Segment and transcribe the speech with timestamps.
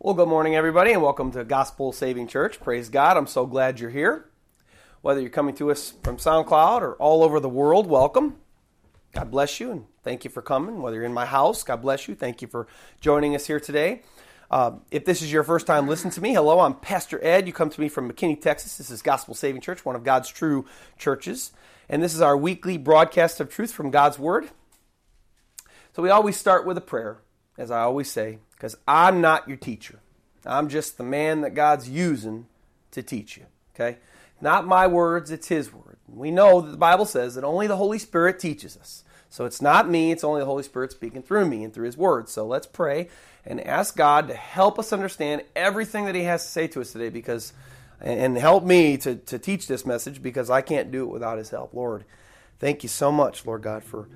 [0.00, 2.60] Well, good morning, everybody, and welcome to Gospel Saving Church.
[2.60, 3.16] Praise God.
[3.16, 4.26] I'm so glad you're here.
[5.02, 8.36] Whether you're coming to us from SoundCloud or all over the world, welcome.
[9.12, 10.82] God bless you and thank you for coming.
[10.82, 12.14] Whether you're in my house, God bless you.
[12.14, 12.68] Thank you for
[13.00, 14.02] joining us here today.
[14.52, 17.48] Uh, if this is your first time listening to me, hello, I'm Pastor Ed.
[17.48, 18.78] You come to me from McKinney, Texas.
[18.78, 20.64] This is Gospel Saving Church, one of God's true
[20.96, 21.50] churches.
[21.88, 24.48] And this is our weekly broadcast of truth from God's Word.
[25.96, 27.18] So we always start with a prayer,
[27.58, 30.00] as I always say, because I'm not your teacher.
[30.44, 32.46] I'm just the man that God's using
[32.90, 33.46] to teach you.
[33.74, 33.98] Okay?
[34.40, 35.98] Not my words, it's His word.
[36.08, 39.04] We know that the Bible says that only the Holy Spirit teaches us.
[39.30, 41.96] So it's not me, it's only the Holy Spirit speaking through me and through His
[41.96, 42.28] word.
[42.28, 43.08] So let's pray
[43.46, 46.92] and ask God to help us understand everything that He has to say to us
[46.92, 47.52] today because
[48.00, 51.50] and help me to, to teach this message because I can't do it without His
[51.50, 51.74] help.
[51.74, 52.04] Lord,
[52.58, 54.08] thank you so much, Lord God, for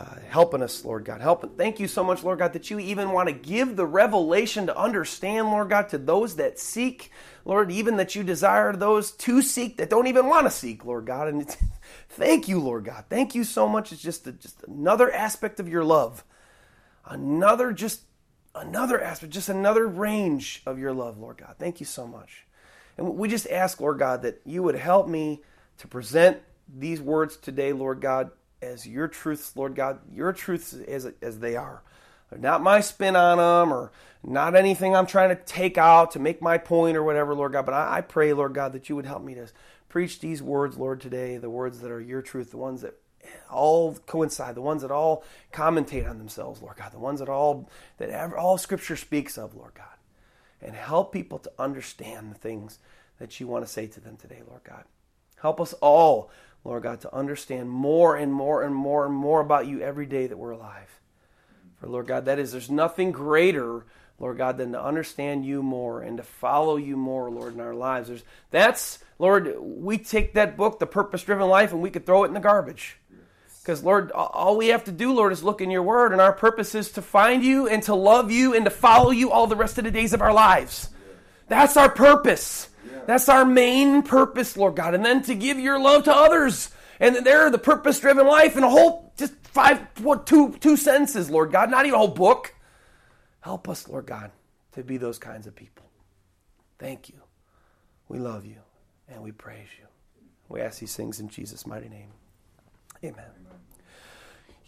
[0.00, 1.20] uh, helping us, Lord God.
[1.20, 1.58] Help.
[1.58, 4.78] Thank you so much, Lord God, that you even want to give the revelation to
[4.78, 7.10] understand, Lord God, to those that seek,
[7.44, 11.04] Lord, even that you desire those to seek that don't even want to seek, Lord
[11.04, 11.28] God.
[11.28, 11.46] And
[12.08, 13.04] thank you, Lord God.
[13.10, 13.92] Thank you so much.
[13.92, 16.24] It's just a, just another aspect of your love,
[17.04, 18.00] another just
[18.54, 21.56] another aspect, just another range of your love, Lord God.
[21.58, 22.46] Thank you so much.
[22.96, 25.42] And we just ask, Lord God, that you would help me
[25.76, 26.38] to present
[26.74, 28.30] these words today, Lord God,
[28.62, 31.82] as your truths, Lord God, your truths as, as they are.
[32.36, 36.42] not my spin on them or not anything I'm trying to take out to make
[36.42, 37.66] my point or whatever, Lord God.
[37.66, 39.48] But I, I pray, Lord God, that you would help me to
[39.88, 42.94] preach these words, Lord, today, the words that are your truth, the ones that
[43.50, 47.68] all coincide, the ones that all commentate on themselves, Lord God, the ones that all
[47.98, 49.86] that ever, all Scripture speaks of, Lord God,
[50.62, 52.78] and help people to understand the things
[53.18, 54.84] that you want to say to them today, Lord God.
[55.40, 56.30] Help us all
[56.64, 60.26] Lord God, to understand more and more and more and more about you every day
[60.26, 61.00] that we're alive.
[61.80, 63.86] For Lord God, that is, there's nothing greater,
[64.18, 67.74] Lord God, than to understand you more and to follow you more, Lord, in our
[67.74, 68.08] lives.
[68.08, 72.24] There's, that's, Lord, we take that book, The Purpose Driven Life, and we could throw
[72.24, 72.96] it in the garbage.
[73.62, 76.32] Because, Lord, all we have to do, Lord, is look in your word, and our
[76.32, 79.56] purpose is to find you and to love you and to follow you all the
[79.56, 80.88] rest of the days of our lives.
[81.48, 82.69] That's our purpose.
[83.10, 84.94] That's our main purpose, Lord God.
[84.94, 86.70] And then to give your love to others.
[87.00, 90.76] And there, are the purpose driven life and a whole, just five, what, two, two
[90.76, 92.54] sentences, Lord God, not even a whole book.
[93.40, 94.30] Help us, Lord God,
[94.72, 95.86] to be those kinds of people.
[96.78, 97.16] Thank you.
[98.08, 98.58] We love you
[99.08, 99.86] and we praise you.
[100.48, 102.10] We ask these things in Jesus' mighty name.
[103.02, 103.39] Amen.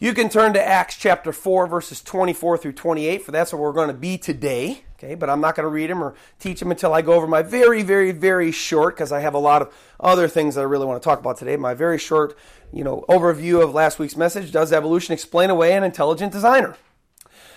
[0.03, 3.73] You can turn to Acts chapter 4, verses 24 through 28, for that's where we're
[3.73, 4.83] going to be today.
[4.99, 7.29] Okay, but I'm not going to read them or teach them until I go over
[7.29, 10.65] my very, very, very short, because I have a lot of other things that I
[10.65, 11.57] really want to talk about today.
[11.57, 12.37] My very short,
[12.73, 16.77] you know, overview of last week's message Does evolution explain away an intelligent designer?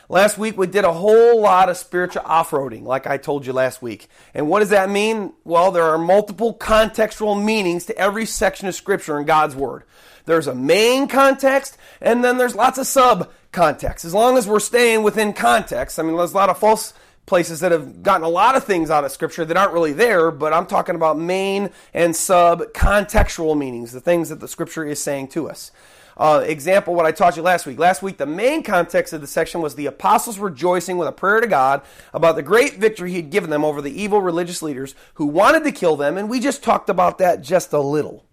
[0.08, 3.54] Last week we did a whole lot of spiritual off roading, like I told you
[3.54, 4.08] last week.
[4.36, 5.34] And what does that mean?
[5.46, 9.82] Well, there are multiple contextual meanings to every section of Scripture in God's Word.
[10.26, 14.06] There's a main context, and then there's lots of sub context.
[14.06, 16.94] As long as we're staying within context, I mean, there's a lot of false
[17.26, 20.32] places that have gotten a lot of things out of Scripture that aren't really there,
[20.32, 25.02] but I'm talking about main and sub contextual meanings, the things that the Scripture is
[25.02, 25.72] saying to us.
[26.18, 27.78] Uh, example, what I taught you last week.
[27.78, 31.42] Last week, the main context of the section was the apostles rejoicing with a prayer
[31.42, 31.82] to God
[32.14, 35.72] about the great victory He'd given them over the evil religious leaders who wanted to
[35.72, 38.24] kill them, and we just talked about that just a little.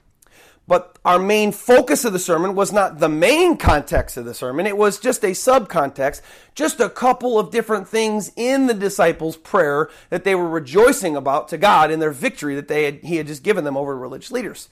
[0.69, 4.67] But our main focus of the sermon was not the main context of the sermon.
[4.67, 6.23] It was just a subcontext,
[6.55, 11.49] just a couple of different things in the disciples' prayer that they were rejoicing about
[11.49, 14.31] to God in their victory that they had, He had just given them over religious
[14.31, 14.69] leaders.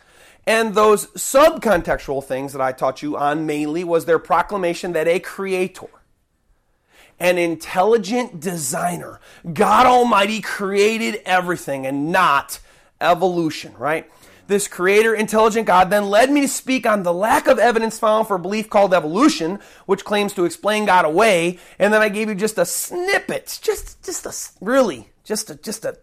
[0.47, 5.19] And those subcontextual things that I taught you on mainly was their proclamation that a
[5.19, 5.89] creator,
[7.19, 9.21] an intelligent designer,
[9.53, 12.61] God Almighty created everything and not
[13.01, 14.11] evolution, right?
[14.51, 18.27] This creator intelligent God then led me to speak on the lack of evidence found
[18.27, 21.59] for a belief called evolution, which claims to explain God away.
[21.79, 25.85] And then I gave you just a snippet, just, just a, really, just a, just
[25.85, 25.99] a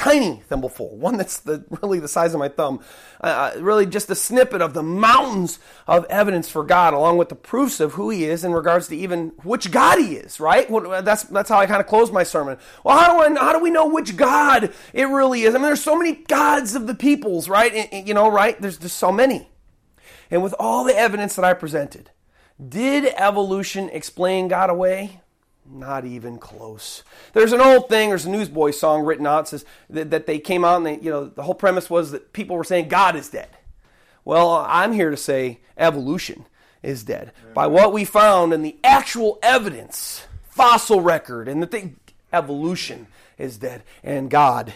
[0.00, 2.80] tiny thimbleful, one that's the, really the size of my thumb,
[3.22, 7.28] uh, uh, really just a snippet of the mountains of evidence for God, along with
[7.28, 10.40] the proofs of who He is in regards to even which God He is.
[10.40, 10.70] Right?
[10.70, 12.56] Well, that's that's how I kind of close my sermon.
[12.82, 15.54] Well, how do I how do we know which God it really is?
[15.54, 17.72] I mean, there's so many gods of the peoples, right?
[17.92, 18.58] And, you know, right?
[18.58, 19.50] There's just so many,
[20.30, 22.10] and with all the evidence that I presented,
[22.58, 25.20] did evolution explain God away?
[25.68, 27.02] Not even close.
[27.32, 30.64] There's an old thing, there's a Newsboy song written out says that, that, they came
[30.64, 33.28] out and they, you know, the whole premise was that people were saying God is
[33.28, 33.48] dead.
[34.24, 36.46] Well, I'm here to say evolution
[36.82, 37.32] is dead.
[37.54, 41.96] By what we found in the actual evidence, fossil record, and the thing,
[42.32, 43.06] evolution
[43.38, 44.72] is dead and God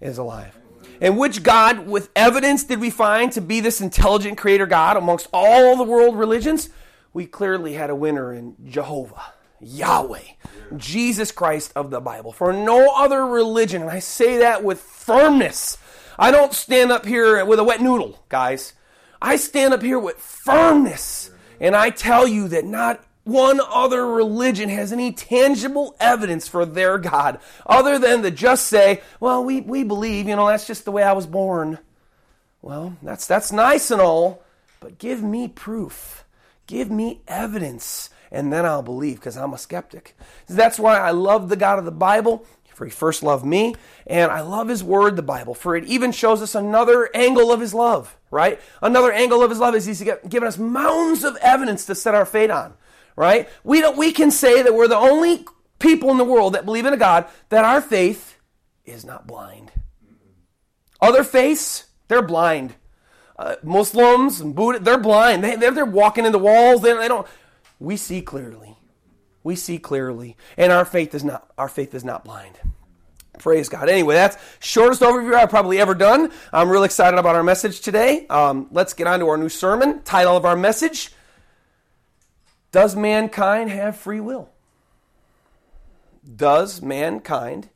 [0.00, 0.56] is alive.
[1.00, 5.28] And which God, with evidence, did we find to be this intelligent creator God amongst
[5.32, 6.70] all the world religions?
[7.12, 10.22] We clearly had a winner in Jehovah, Yahweh,
[10.76, 12.32] Jesus Christ of the Bible.
[12.32, 15.78] For no other religion, and I say that with firmness.
[16.18, 18.74] I don't stand up here with a wet noodle, guys.
[19.20, 21.30] I stand up here with firmness.
[21.60, 26.98] And I tell you that not one other religion has any tangible evidence for their
[26.98, 30.92] God other than to just say, well, we, we believe, you know, that's just the
[30.92, 31.78] way I was born.
[32.62, 34.44] Well, that's, that's nice and all,
[34.80, 36.24] but give me proof.
[36.66, 40.16] Give me evidence, and then I'll believe because I'm a skeptic.
[40.48, 42.44] That's why I love the God of the Bible,
[42.74, 43.74] for he first loved me,
[44.06, 47.60] and I love his word, the Bible, for it even shows us another angle of
[47.60, 48.60] his love, right?
[48.82, 52.26] Another angle of his love is he's given us mounds of evidence to set our
[52.26, 52.74] fate on
[53.16, 53.48] right?
[53.64, 55.44] We don't we can say that we're the only
[55.78, 58.38] people in the world that believe in a God that our faith
[58.84, 59.72] is not blind.
[61.00, 62.74] Other faiths, they're blind.
[63.38, 65.44] Uh, Muslims and Buddha, they're blind.
[65.44, 66.80] They, they're, they're walking into walls.
[66.80, 67.26] They, they don't.
[67.78, 68.76] We see clearly.
[69.42, 71.50] We see clearly, and our faith is not.
[71.56, 72.58] Our faith is not blind.
[73.38, 73.88] Praise God.
[73.88, 76.32] Anyway, that's shortest overview I've probably ever done.
[76.52, 78.26] I'm really excited about our message today.
[78.28, 80.02] Um, let's get on to our new sermon.
[80.02, 81.12] Title of our message
[82.72, 84.50] does mankind have free will?
[86.36, 87.70] Does mankind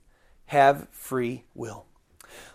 [0.47, 1.87] have free will?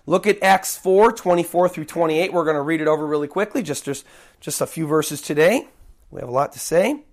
[0.05, 2.33] Look at Acts 4 24 through 28.
[2.33, 4.05] We're going to read it over really quickly, just, just,
[4.39, 5.67] just a few verses today.
[6.11, 7.03] We have a lot to say.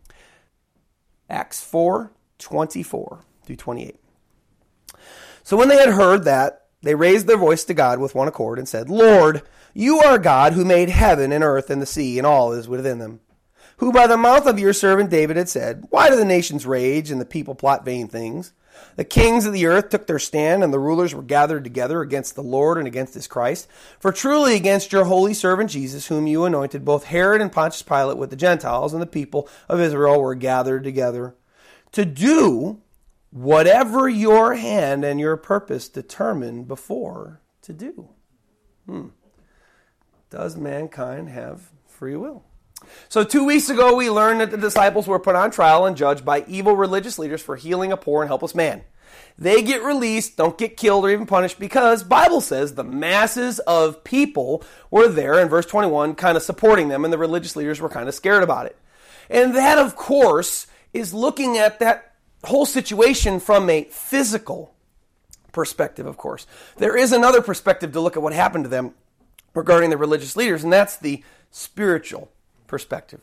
[1.33, 3.97] Acts 4 24 through 28.
[5.43, 8.59] So when they had heard that, they raised their voice to God with one accord
[8.59, 9.43] and said, Lord,
[9.75, 12.69] you are God who made heaven and earth and the sea and all that is
[12.69, 13.21] within them
[13.83, 17.11] who by the mouth of your servant David had said, Why do the nations rage
[17.11, 18.53] and the people plot vain things?
[18.97, 22.35] The kings of the earth took their stand, and the rulers were gathered together against
[22.35, 23.69] the Lord and against his Christ.
[23.99, 28.19] For truly against your holy servant Jesus, whom you anointed, both Herod and Pontius Pilate
[28.19, 31.35] with the Gentiles and the people of Israel were gathered together
[31.93, 32.81] to do
[33.31, 38.09] whatever your hand and your purpose determined before to do.
[38.87, 39.09] Hmm.
[40.31, 42.45] Does mankind have free will?
[43.09, 46.25] So, two weeks ago, we learned that the disciples were put on trial and judged
[46.25, 48.85] by evil religious leaders for healing a poor and helpless man.
[49.39, 54.05] They get released, don't get killed or even punished because Bible says the masses of
[54.05, 57.89] people were there in verse 21 kind of supporting them and the religious leaders were
[57.89, 58.77] kind of scared about it.
[59.31, 64.75] And that of course is looking at that whole situation from a physical
[65.53, 66.47] perspective of course.
[66.77, 68.95] There is another perspective to look at what happened to them
[69.55, 72.31] regarding the religious leaders and that's the spiritual
[72.73, 73.21] perspective.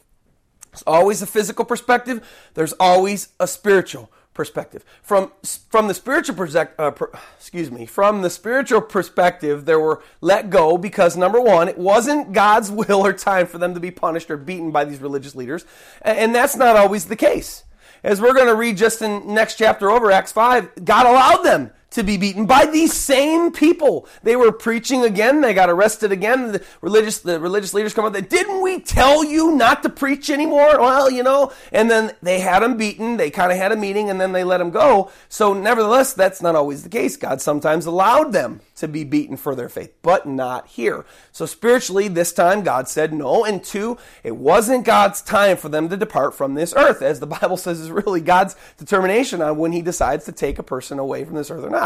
[0.69, 2.21] There's always a physical perspective,
[2.53, 4.85] there's always a spiritual perspective.
[5.01, 5.31] From
[5.69, 10.51] from the spiritual perspective, uh, per, excuse me, from the spiritual perspective, they were let
[10.51, 14.29] go because number one, it wasn't God's will or time for them to be punished
[14.29, 15.65] or beaten by these religious leaders,
[16.03, 17.63] and that's not always the case.
[18.03, 21.71] As we're going to read just in next chapter over Acts five, God allowed them
[21.91, 24.07] to be beaten by these same people.
[24.23, 25.41] They were preaching again.
[25.41, 26.51] They got arrested again.
[26.51, 28.13] The religious, the religious leaders come up.
[28.13, 30.79] They, Didn't we tell you not to preach anymore?
[30.79, 33.17] Well, you know, and then they had him beaten.
[33.17, 35.11] They kind of had a meeting and then they let him go.
[35.29, 37.17] So nevertheless, that's not always the case.
[37.17, 41.05] God sometimes allowed them to be beaten for their faith, but not here.
[41.31, 43.43] So spiritually, this time God said no.
[43.43, 47.27] And two, it wasn't God's time for them to depart from this earth, as the
[47.39, 51.25] Bible says is really God's determination on when he decides to take a person away
[51.25, 51.78] from this earth or not.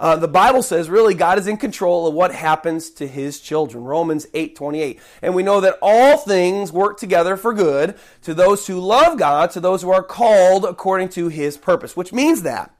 [0.00, 3.84] Uh, the Bible says really God is in control of what happens to his children.
[3.84, 5.00] Romans 8 28.
[5.20, 9.50] And we know that all things work together for good to those who love God,
[9.50, 12.74] to those who are called according to his purpose, which means that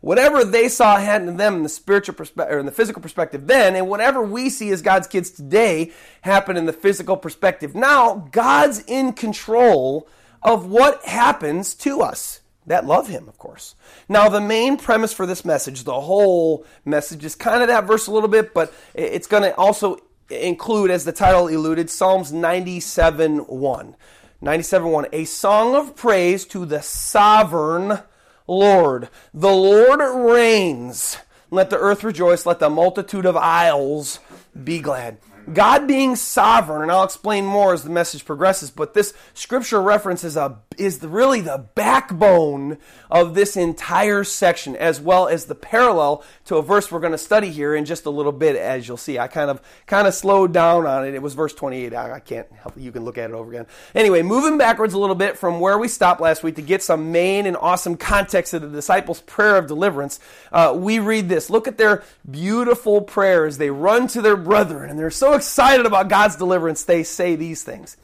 [0.00, 3.46] whatever they saw ahead of them in the spiritual perspective or in the physical perspective
[3.46, 5.92] then, and whatever we see as God's kids today
[6.22, 10.08] happen in the physical perspective now, God's in control
[10.42, 13.74] of what happens to us that love him, of course.
[14.08, 18.06] Now, the main premise for this message, the whole message, is kind of that verse
[18.06, 19.98] a little bit, but it's going to also
[20.30, 23.96] include, as the title alluded, Psalms 97 1.
[24.40, 28.00] 97 1, a song of praise to the sovereign
[28.46, 29.08] Lord.
[29.32, 31.18] The Lord reigns.
[31.50, 32.44] Let the earth rejoice.
[32.44, 34.18] Let the multitude of isles
[34.62, 35.18] be glad.
[35.52, 40.24] God being sovereign, and I'll explain more as the message progresses, but this scripture reference
[40.24, 42.78] is, a, is the, really the backbone
[43.10, 47.18] of this entire section, as well as the parallel to a verse we're going to
[47.18, 49.18] study here in just a little bit, as you'll see.
[49.18, 51.14] I kind of kind of slowed down on it.
[51.14, 51.94] It was verse 28.
[51.94, 53.66] I, I can't help you can look at it over again.
[53.94, 57.12] Anyway, moving backwards a little bit from where we stopped last week to get some
[57.12, 60.20] main and awesome context of the disciples' prayer of deliverance,
[60.52, 61.50] uh, we read this.
[61.50, 63.58] Look at their beautiful prayers.
[63.58, 67.62] They run to their brethren, and they're so excited about God's deliverance, they say these
[67.62, 67.96] things.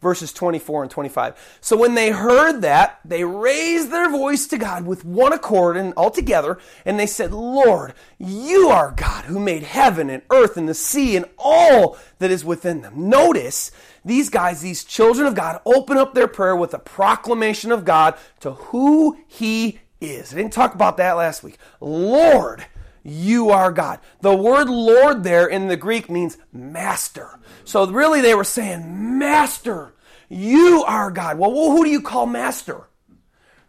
[0.00, 1.58] Verses 24 and 25.
[1.60, 5.94] So when they heard that, they raised their voice to God with one accord and
[5.94, 10.68] all together, and they said, Lord, you are God who made heaven and earth and
[10.68, 13.08] the sea and all that is within them.
[13.08, 13.70] Notice
[14.04, 18.16] these guys, these children of God, open up their prayer with a proclamation of God
[18.40, 20.32] to who He is.
[20.32, 21.58] I didn't talk about that last week.
[21.80, 22.66] Lord,
[23.02, 24.00] you are God.
[24.20, 27.38] The word Lord there in the Greek means master.
[27.64, 29.94] So really they were saying, Master,
[30.28, 31.38] you are God.
[31.38, 32.88] Well, who do you call master?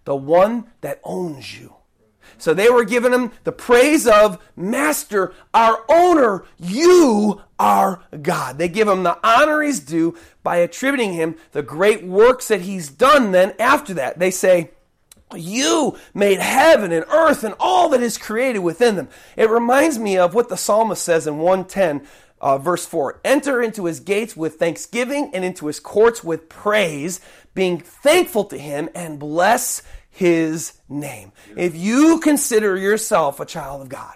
[0.06, 1.75] The one that owns you.
[2.38, 8.58] So they were giving him the praise of Master, our owner, you are God.
[8.58, 12.90] They give him the honor he's due by attributing him the great works that he's
[12.90, 14.20] done then after that.
[14.20, 14.72] They say,
[15.36, 19.10] you made heaven and earth and all that is created within them.
[19.36, 22.08] It reminds me of what the psalmist says in 110,
[22.42, 27.22] uh, verse 4 Enter into his gates with thanksgiving and into his courts with praise,
[27.54, 31.32] being thankful to him and bless his name.
[31.58, 34.16] If you consider yourself a child of God,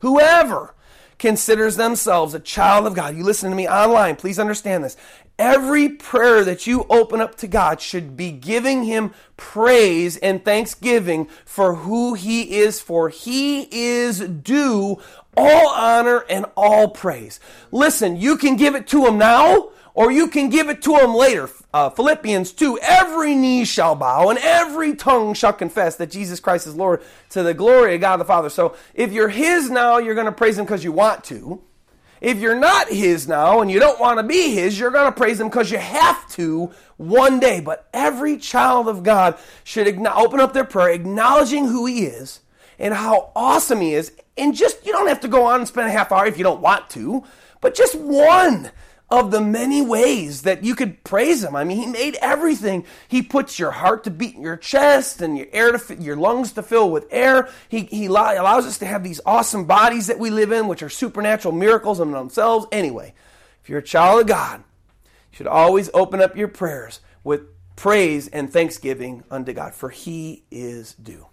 [0.00, 0.74] whoever
[1.18, 4.96] considers themselves a child of God, you listen to me online, please understand this.
[5.42, 11.26] Every prayer that you open up to God should be giving Him praise and thanksgiving
[11.44, 15.02] for who He is, for He is due
[15.36, 17.40] all honor and all praise.
[17.72, 21.12] Listen, you can give it to Him now, or you can give it to Him
[21.12, 21.50] later.
[21.74, 26.68] Uh, Philippians 2 Every knee shall bow, and every tongue shall confess that Jesus Christ
[26.68, 28.48] is Lord to the glory of God the Father.
[28.48, 31.60] So if you're His now, you're going to praise Him because you want to.
[32.22, 35.18] If you're not His now and you don't want to be His, you're going to
[35.18, 37.58] praise Him because you have to one day.
[37.58, 42.38] But every child of God should open up their prayer acknowledging who He is
[42.78, 44.12] and how awesome He is.
[44.38, 46.44] And just, you don't have to go on and spend a half hour if you
[46.44, 47.24] don't want to,
[47.60, 48.70] but just one
[49.12, 51.54] of the many ways that you could praise him.
[51.54, 52.86] I mean, he made everything.
[53.06, 56.52] He puts your heart to beat in your chest and your air to your lungs
[56.52, 57.50] to fill with air.
[57.68, 60.88] He, he allows us to have these awesome bodies that we live in, which are
[60.88, 62.66] supernatural miracles in themselves.
[62.72, 63.12] Anyway,
[63.62, 64.60] if you're a child of God,
[65.04, 67.42] you should always open up your prayers with
[67.76, 71.26] praise and thanksgiving unto God, for he is due.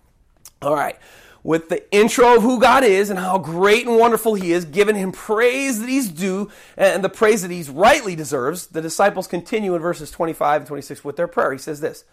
[0.62, 1.00] All right
[1.44, 4.96] with the intro of who God is and how great and wonderful He is, giving
[4.96, 9.76] Him praise that He's due and the praise that He's rightly deserves, the disciples continue
[9.76, 11.52] in verses 25 and 26 with their prayer.
[11.52, 12.04] He says this.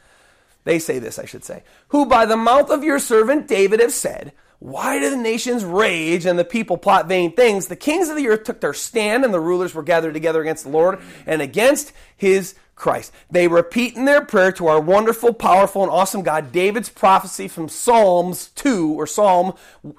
[0.64, 1.62] They say this, I should say.
[1.88, 6.26] Who by the mouth of your servant David have said, Why do the nations rage
[6.26, 7.68] and the people plot vain things?
[7.68, 10.64] The kings of the earth took their stand and the rulers were gathered together against
[10.64, 13.11] the Lord and against His Christ.
[13.30, 17.71] They repeat in their prayer to our wonderful, powerful, and awesome God David's prophecy from
[17.71, 19.54] Psalms 2 or Psalm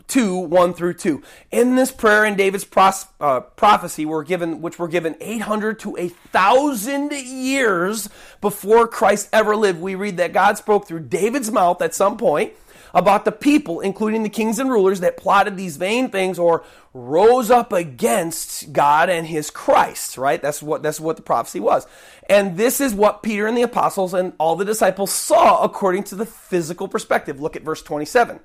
[0.08, 1.24] 2, 1 through 2.
[1.50, 5.98] In this prayer and David's pros, uh, prophecy were given, which were given 800 to
[5.98, 8.10] a 1,000 years
[8.42, 12.54] before Christ ever lived, we read that God spoke through David's mouth at some point
[12.98, 16.64] about the people, including the kings and rulers, that plotted these vain things or
[16.96, 20.42] rose up against God and his Christ, right?
[20.42, 21.86] That's what, that's what the prophecy was.
[22.28, 26.16] And this is what Peter and the apostles and all the disciples saw according to
[26.16, 27.40] the physical perspective.
[27.40, 28.40] Look at verse 27.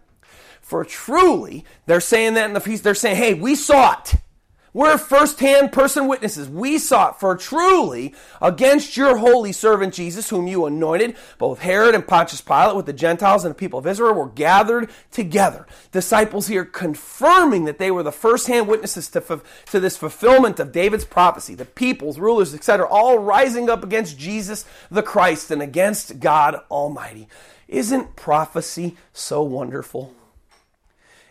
[0.60, 4.16] For truly, they're saying that in the feast, they're saying, hey, we saw it.
[4.74, 6.48] We're first-hand person witnesses.
[6.48, 12.06] We sought for truly against your holy servant Jesus, whom you anointed, both Herod and
[12.06, 15.66] Pontius Pilate with the Gentiles and the people of Israel were gathered together.
[15.90, 21.04] Disciples here confirming that they were the first-hand witnesses to, to this fulfillment of David's
[21.04, 21.54] prophecy.
[21.54, 27.28] The peoples, rulers, etc., all rising up against Jesus the Christ and against God Almighty.
[27.68, 30.14] Isn't prophecy so wonderful?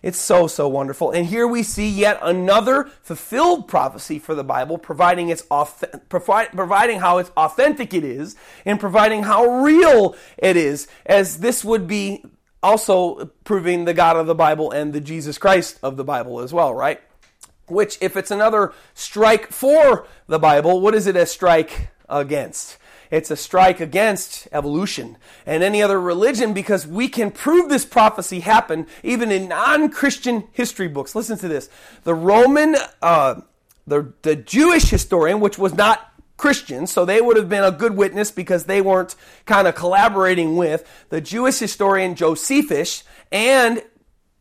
[0.01, 1.11] It's so, so wonderful.
[1.11, 5.43] And here we see yet another fulfilled prophecy for the Bible, providing, its
[6.09, 11.87] providing how it's authentic it is, and providing how real it is, as this would
[11.87, 12.25] be
[12.63, 16.51] also proving the God of the Bible and the Jesus Christ of the Bible as
[16.51, 16.99] well, right?
[17.67, 22.77] Which, if it's another strike for the Bible, what is it a strike against?
[23.11, 28.39] It's a strike against evolution and any other religion because we can prove this prophecy
[28.39, 31.13] happened even in non Christian history books.
[31.13, 31.69] Listen to this.
[32.03, 32.75] The Roman.
[33.01, 33.41] Uh,
[33.87, 37.95] the, the Jewish historian, which was not Christians, so they would have been a good
[37.95, 39.15] witness because they weren't
[39.45, 43.83] kind of collaborating with the Jewish historian Josephus and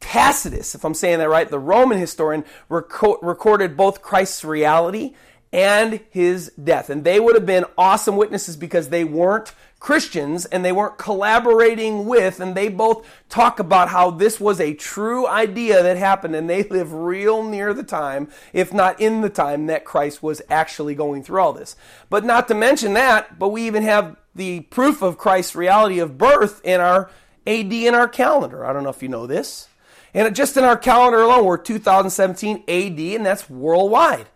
[0.00, 5.14] Tacitus, if I'm saying that right, the Roman historian, recorded both Christ's reality
[5.52, 6.90] and his death.
[6.90, 12.04] And they would have been awesome witnesses because they weren't Christians and they weren't collaborating
[12.04, 16.48] with, and they both talk about how this was a true idea that happened, and
[16.48, 20.94] they live real near the time, if not in the time, that Christ was actually
[20.94, 21.76] going through all this.
[22.10, 26.18] But not to mention that, but we even have the proof of Christ's reality of
[26.18, 27.10] birth in our
[27.46, 28.64] AD in our calendar.
[28.64, 29.66] I don't know if you know this.
[30.12, 34.26] And just in our calendar alone, we're 2017 AD, and that's worldwide.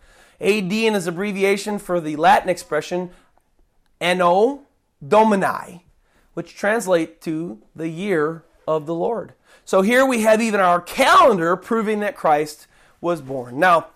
[0.40, 3.10] AD is abbreviation for the Latin expression
[4.00, 4.62] Anno
[5.06, 5.84] Domini,
[6.34, 9.34] which translate to the year of the Lord.
[9.64, 12.66] So here we have even our calendar proving that Christ
[13.00, 13.58] was born.
[13.58, 13.88] Now,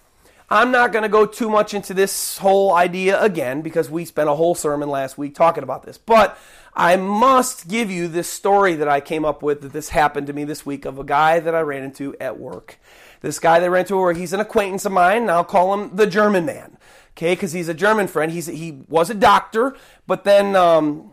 [0.50, 4.30] I'm not going to go too much into this whole idea again because we spent
[4.30, 5.98] a whole sermon last week talking about this.
[5.98, 6.38] But
[6.72, 10.32] I must give you this story that I came up with that this happened to
[10.32, 12.78] me this week of a guy that I ran into at work.
[13.20, 16.06] This guy that into where he's an acquaintance of mine, and I'll call him the
[16.06, 16.78] German man
[17.18, 18.30] okay, because he's a German friend.
[18.30, 21.10] He's he was a doctor, but then um,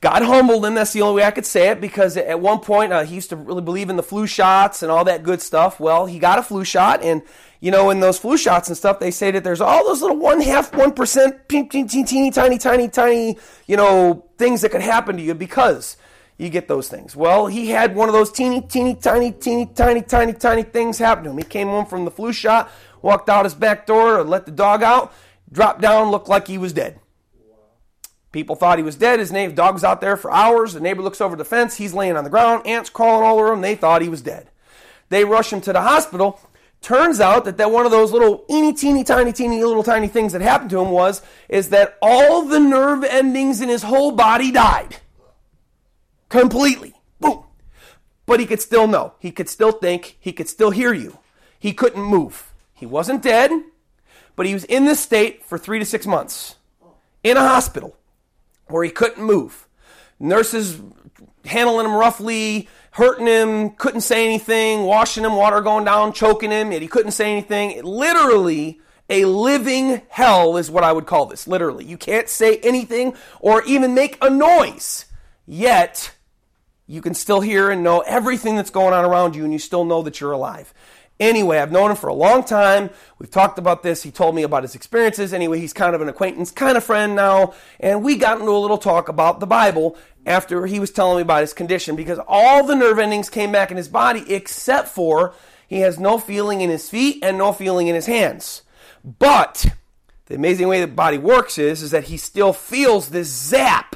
[0.00, 0.74] God humbled him.
[0.74, 3.28] That's the only way I could say it because at one point uh, he used
[3.30, 5.78] to really believe in the flu shots and all that good stuff.
[5.78, 7.22] Well, he got a flu shot, and
[7.60, 10.16] you know, in those flu shots and stuff, they say that there's all those little
[10.16, 15.18] one half one percent, teeny, teeny, tiny, tiny, tiny, you know, things that could happen
[15.18, 15.98] to you because
[16.40, 17.14] you get those things.
[17.14, 21.24] Well, he had one of those teeny, teeny, tiny, teeny, tiny, tiny, tiny things happen
[21.24, 21.36] to him.
[21.36, 22.70] He came home from the flu shot,
[23.02, 25.12] walked out his back door, let the dog out,
[25.52, 26.98] dropped down, looked like he was dead.
[28.32, 29.18] People thought he was dead.
[29.18, 30.72] His neighbor, dog's out there for hours.
[30.72, 31.76] The neighbor looks over the fence.
[31.76, 32.66] He's laying on the ground.
[32.66, 33.60] Ants crawling all over him.
[33.60, 34.48] They thought he was dead.
[35.08, 36.40] They rush him to the hospital.
[36.80, 40.32] Turns out that that one of those little teeny, teeny, tiny, teeny, little tiny things
[40.32, 44.50] that happened to him was is that all the nerve endings in his whole body
[44.50, 44.96] died
[46.30, 46.94] completely.
[47.20, 47.44] Boom.
[48.24, 49.12] But he could still know.
[49.18, 50.16] He could still think.
[50.18, 51.18] He could still hear you.
[51.58, 52.50] He couldn't move.
[52.72, 53.50] He wasn't dead,
[54.36, 56.56] but he was in this state for three to six months
[57.22, 57.94] in a hospital
[58.68, 59.68] where he couldn't move.
[60.18, 60.80] Nurses
[61.44, 66.72] handling him roughly, hurting him, couldn't say anything, washing him, water going down, choking him,
[66.72, 67.72] yet he couldn't say anything.
[67.72, 71.48] It literally a living hell is what I would call this.
[71.48, 71.84] Literally.
[71.84, 75.06] You can't say anything or even make a noise.
[75.46, 76.12] Yet,
[76.90, 79.84] you can still hear and know everything that's going on around you, and you still
[79.84, 80.74] know that you're alive.
[81.20, 82.90] Anyway, I've known him for a long time.
[83.18, 84.02] We've talked about this.
[84.02, 85.32] He told me about his experiences.
[85.32, 87.54] Anyway, he's kind of an acquaintance, kind of friend now.
[87.78, 91.22] And we got into a little talk about the Bible after he was telling me
[91.22, 95.32] about his condition because all the nerve endings came back in his body except for
[95.68, 98.62] he has no feeling in his feet and no feeling in his hands.
[99.04, 99.66] But
[100.26, 103.94] the amazing way the body works is, is that he still feels this zap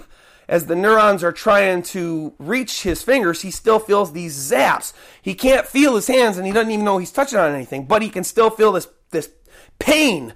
[0.49, 4.93] as the neurons are trying to reach his fingers, he still feels these zaps.
[5.21, 8.03] He can't feel his hands and he doesn't even know he's touching on anything, but
[8.03, 9.31] he can still feel this, this
[9.79, 10.35] pain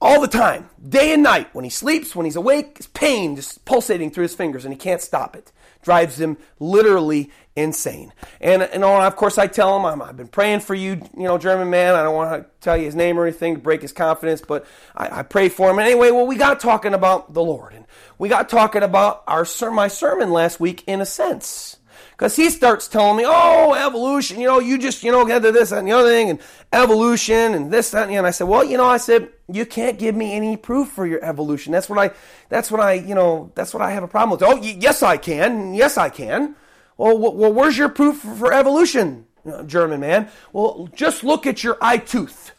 [0.00, 1.54] all the time, day and night.
[1.54, 4.78] When he sleeps, when he's awake, it's pain just pulsating through his fingers and he
[4.78, 5.52] can't stop it.
[5.82, 8.12] Drives him literally insane.
[8.40, 11.38] And, and of course, I tell him, i have been praying for you, you know,
[11.38, 11.94] German man.
[11.94, 14.66] I don't want to tell you his name or anything to break his confidence, but
[14.96, 15.78] I, I pray for him.
[15.78, 17.74] And anyway, well, we got talking about the Lord.
[17.74, 17.84] And
[18.18, 21.78] we got talking about our ser- my sermon last week in a sense.
[22.12, 25.50] Because he starts telling me, oh, evolution, you know, you just, you know, get to
[25.50, 26.40] this and the other thing, and
[26.72, 28.28] evolution and this, that, and the other.
[28.28, 31.24] I said, well, you know, I said, you can't give me any proof for your
[31.24, 31.72] evolution.
[31.72, 32.14] That's what I,
[32.48, 34.42] that's what I, you know, that's what I have a problem with.
[34.42, 35.74] Oh, yes, I can.
[35.74, 36.54] Yes, I can.
[36.96, 39.26] Well, well, where's your proof for evolution,
[39.66, 40.28] German man?
[40.52, 42.52] Well, just look at your eye tooth.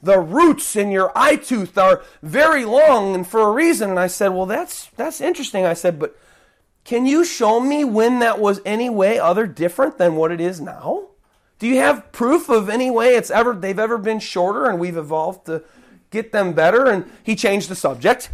[0.00, 3.90] The roots in your eye tooth are very long and for a reason.
[3.90, 5.66] And I said, well, that's, that's interesting.
[5.66, 6.16] I said, but
[6.88, 10.58] can you show me when that was any way other different than what it is
[10.58, 11.08] now?
[11.58, 14.96] Do you have proof of any way it's ever they've ever been shorter and we've
[14.96, 15.62] evolved to
[16.10, 16.86] get them better?
[16.86, 18.30] And he changed the subject.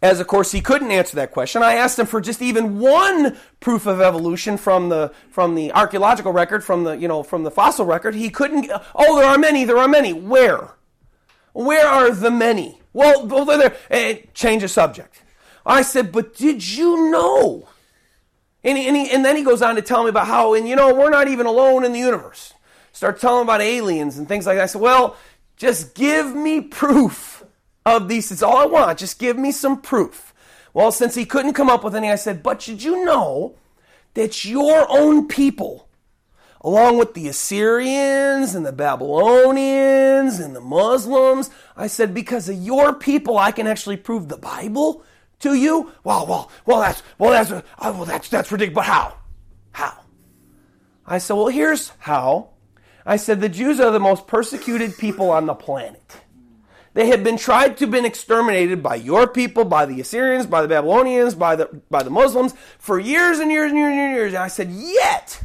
[0.00, 1.60] As of course he couldn't answer that question.
[1.60, 6.30] I asked him for just even one proof of evolution from the from the archaeological
[6.30, 8.14] record, from the you know from the fossil record.
[8.14, 8.70] He couldn't.
[8.94, 9.64] Oh, there are many.
[9.64, 10.12] There are many.
[10.12, 10.68] Where?
[11.52, 12.80] Where are the many?
[12.92, 13.74] Well, well there.
[13.90, 15.24] Eh, change the subject.
[15.66, 17.68] I said, but did you know?
[18.62, 20.76] And, and, he, and then he goes on to tell me about how, and you
[20.76, 22.54] know, we're not even alone in the universe.
[22.92, 24.62] Start telling about aliens and things like that.
[24.62, 25.16] I said, well,
[25.56, 27.44] just give me proof
[27.84, 28.32] of these.
[28.32, 28.98] It's all I want.
[28.98, 30.32] Just give me some proof.
[30.72, 33.56] Well, since he couldn't come up with any, I said, but did you know
[34.16, 35.88] that your own people,
[36.62, 41.50] along with the Assyrians and the Babylonians and the Muslims.
[41.76, 45.04] I said, because of your people, I can actually prove the Bible
[45.40, 45.92] to you.
[46.04, 48.74] Well, well, well, that's, well, that's, uh, well, that's, that's ridiculous.
[48.74, 49.16] But how?
[49.72, 49.98] How?
[51.06, 52.50] I said, well, here's how.
[53.04, 56.20] I said, the Jews are the most persecuted people on the planet.
[56.94, 60.68] They have been tried to been exterminated by your people, by the Assyrians, by the
[60.68, 64.32] Babylonians, by the by the Muslims for years and years and years and years.
[64.32, 65.42] And I said, yet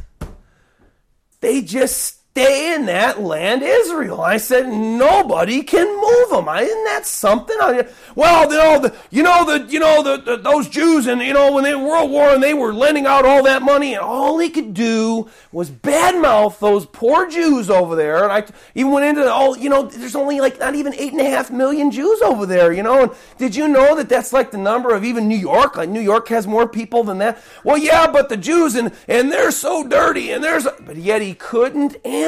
[1.40, 4.22] they just stay in that land, Israel.
[4.22, 6.48] I said, nobody can move them.
[6.48, 7.56] I, isn't that something?
[7.60, 11.20] I, well, you know, the, you know, the, you know, the, the, those Jews, and
[11.20, 14.02] you know, when they World War and they were lending out all that money, and
[14.02, 18.24] all he could do was badmouth those poor Jews over there.
[18.24, 21.20] And I even went into all, you know, there's only like not even eight and
[21.20, 23.02] a half million Jews over there, you know.
[23.02, 25.76] And did you know that that's like the number of even New York?
[25.76, 27.42] Like New York has more people than that.
[27.62, 31.34] Well, yeah, but the Jews and and they're so dirty, and there's, but yet he
[31.34, 32.21] couldn't answer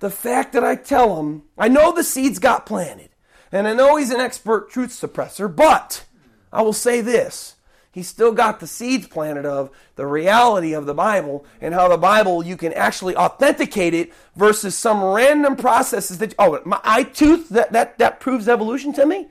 [0.00, 3.10] the fact that I tell him, I know the seeds got planted,
[3.52, 6.04] and I know he's an expert truth suppressor, but
[6.52, 7.56] I will say this.
[7.92, 11.98] He's still got the seeds planted of the reality of the Bible and how the
[11.98, 17.48] Bible you can actually authenticate it versus some random processes that oh my eye tooth
[17.48, 19.28] that that that proves evolution to me.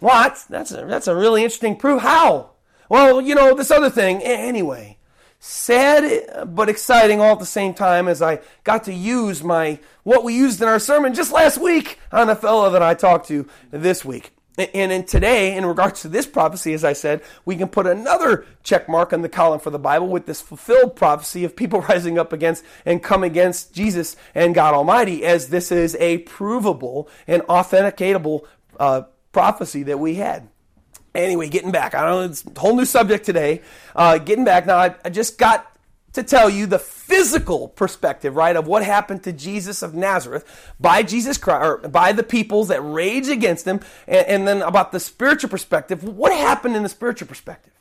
[0.00, 0.44] What?
[0.50, 2.02] That's a, that's a really interesting proof.
[2.02, 2.50] How?
[2.90, 4.22] Well, you know this other thing.
[4.22, 4.97] Anyway,
[5.38, 10.24] sad but exciting all at the same time as I got to use my what
[10.24, 13.46] we used in our sermon just last week on a fellow that I talked to
[13.70, 14.32] this week.
[14.58, 18.44] And in today, in regards to this prophecy, as I said, we can put another
[18.64, 22.18] check mark on the column for the Bible with this fulfilled prophecy of people rising
[22.18, 27.42] up against and come against Jesus and God Almighty, as this is a provable and
[27.42, 28.46] authenticatable
[28.80, 30.48] uh, prophecy that we had.
[31.14, 33.62] Anyway, getting back, I don't know, it's a whole new subject today.
[33.96, 35.74] Uh, getting back, now I, I just got
[36.12, 41.02] to tell you the physical perspective, right, of what happened to Jesus of Nazareth by
[41.02, 45.00] Jesus Christ, or by the peoples that rage against him, and, and then about the
[45.00, 46.02] spiritual perspective.
[46.04, 47.72] What happened in the spiritual perspective?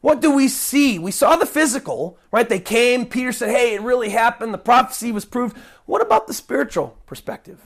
[0.00, 0.98] What do we see?
[0.98, 2.48] We saw the physical, right?
[2.48, 5.56] They came, Peter said, hey, it really happened, the prophecy was proved.
[5.86, 7.60] What about the spiritual perspective?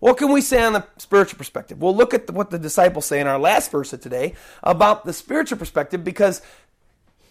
[0.00, 1.80] What can we say on the spiritual perspective?
[1.80, 5.12] We'll look at what the disciples say in our last verse of today about the
[5.12, 6.40] spiritual perspective because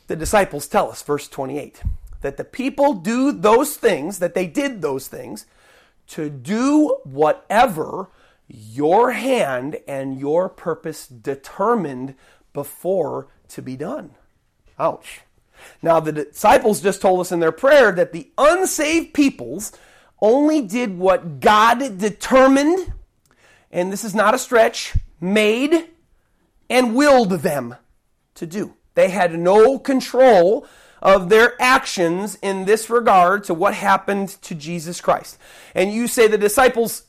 [0.08, 1.82] the disciples tell us, verse 28,
[2.22, 5.46] that the people do those things, that they did those things,
[6.08, 8.10] to do whatever
[8.48, 12.16] your hand and your purpose determined
[12.54, 14.12] before to be done.
[14.80, 15.22] Ouch.
[15.82, 19.72] Now, the disciples just told us in their prayer that the unsaved peoples
[20.22, 22.94] only did what God determined,
[23.72, 25.90] and this is not a stretch, made
[26.70, 27.76] and willed them
[28.36, 28.74] to do.
[28.96, 30.66] They had no control
[31.02, 35.38] of their actions in this regard to what happened to Jesus Christ.
[35.76, 37.04] And you say the disciples,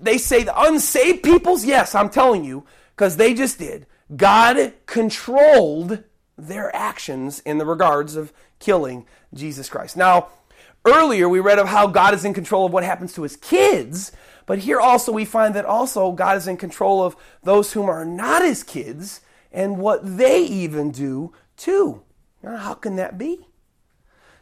[0.00, 1.64] they say the unsaved peoples?
[1.64, 2.64] Yes, I'm telling you,
[2.94, 3.86] because they just did.
[4.16, 6.04] God controlled
[6.38, 9.96] their actions in the regards of killing Jesus Christ.
[9.96, 10.28] Now,
[10.84, 14.12] Earlier, we read of how God is in control of what happens to his kids,
[14.46, 18.04] but here also we find that also God is in control of those whom are
[18.04, 22.02] not his kids and what they even do too.
[22.42, 23.46] Now, how can that be?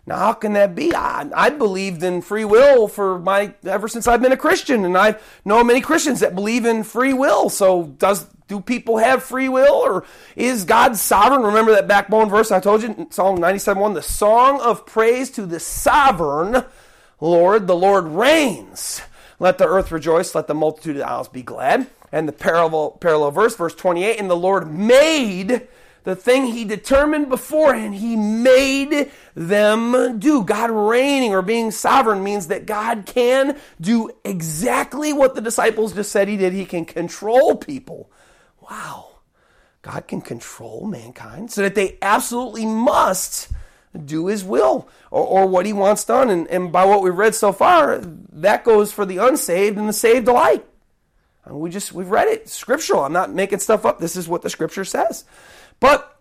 [0.04, 0.92] Now, how can that be?
[0.92, 4.98] I, I believed in free will for my ever since I've been a Christian, and
[4.98, 7.48] I know many Christians that believe in free will.
[7.48, 10.05] So, does do people have free will, or
[10.37, 11.42] is God sovereign?
[11.42, 15.46] Remember that backbone verse I told you, in Psalm 97:1, the song of praise to
[15.46, 16.64] the sovereign
[17.20, 17.66] Lord.
[17.66, 19.00] The Lord reigns.
[19.38, 20.35] Let the earth rejoice.
[20.35, 21.87] Let the multitude of the isles be glad.
[22.11, 25.68] And the parallel parallel verse, verse 28, and the Lord made
[26.05, 30.42] the thing he determined beforehand, he made them do.
[30.42, 36.11] God reigning or being sovereign means that God can do exactly what the disciples just
[36.11, 36.52] said he did.
[36.52, 38.11] He can control people.
[38.72, 39.08] Wow.
[39.82, 43.50] God can control mankind so that they absolutely must
[44.06, 46.30] do his will or, or what he wants done.
[46.30, 49.92] And, and by what we've read so far, that goes for the unsaved and the
[49.92, 50.66] saved alike.
[51.44, 53.04] And we just, we've read it scriptural.
[53.04, 53.98] I'm not making stuff up.
[53.98, 55.24] This is what the scripture says.
[55.78, 56.18] But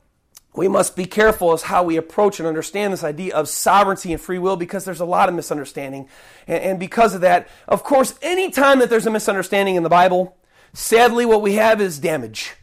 [0.53, 4.21] we must be careful as how we approach and understand this idea of sovereignty and
[4.21, 6.09] free will because there's a lot of misunderstanding.
[6.47, 10.35] And, and because of that, of course, anytime that there's a misunderstanding in the Bible,
[10.73, 12.53] sadly what we have is damage.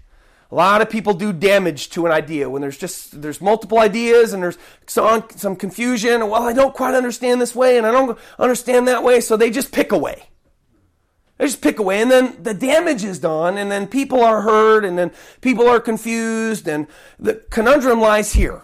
[0.50, 4.32] A lot of people do damage to an idea when there's just there's multiple ideas
[4.32, 6.20] and there's some, some confusion.
[6.30, 9.50] Well, I don't quite understand this way and I don't understand that way, so they
[9.50, 10.24] just pick away.
[11.36, 14.84] They just pick away, and then the damage is done, and then people are hurt,
[14.84, 18.62] and then people are confused, and the conundrum lies here.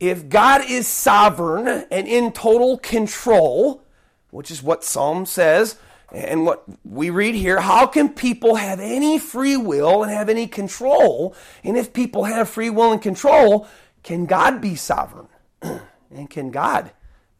[0.00, 3.84] if God is sovereign and in total control,
[4.30, 5.76] which is what Psalm says,
[6.10, 10.46] and what we read here, how can people have any free will and have any
[10.46, 11.34] control?
[11.62, 13.68] And if people have free will and control,
[14.02, 15.28] can God be sovereign?
[15.62, 16.92] and can God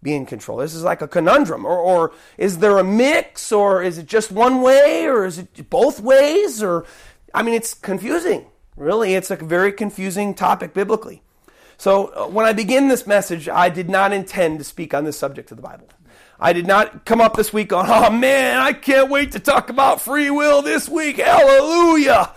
[0.02, 0.58] be in control?
[0.58, 1.64] This is like a conundrum.
[1.64, 3.52] Or, or is there a mix?
[3.52, 5.06] Or is it just one way?
[5.06, 6.62] Or is it both ways?
[6.62, 6.84] Or,
[7.32, 8.46] I mean, it's confusing.
[8.76, 11.22] Really, it's a very confusing topic biblically.
[11.78, 15.18] So, uh, when I begin this message, I did not intend to speak on this
[15.18, 15.88] subject of the Bible.
[16.40, 19.70] I did not come up this week on, oh man, I can't wait to talk
[19.70, 21.16] about free will this week.
[21.16, 22.32] Hallelujah.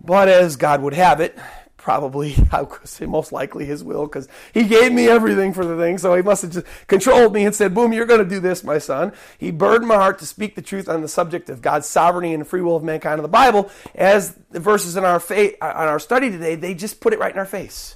[0.00, 1.38] But as God would have it,
[1.76, 5.76] probably, I would say most likely his will, because he gave me everything for the
[5.76, 5.98] thing.
[5.98, 8.64] So he must have just controlled me and said, boom, you're going to do this,
[8.64, 9.12] my son.
[9.38, 12.44] He burdened my heart to speak the truth on the subject of God's sovereignty and
[12.44, 13.70] free will of mankind in the Bible.
[13.94, 17.32] As the verses in our, fa- on our study today, they just put it right
[17.32, 17.94] in our face.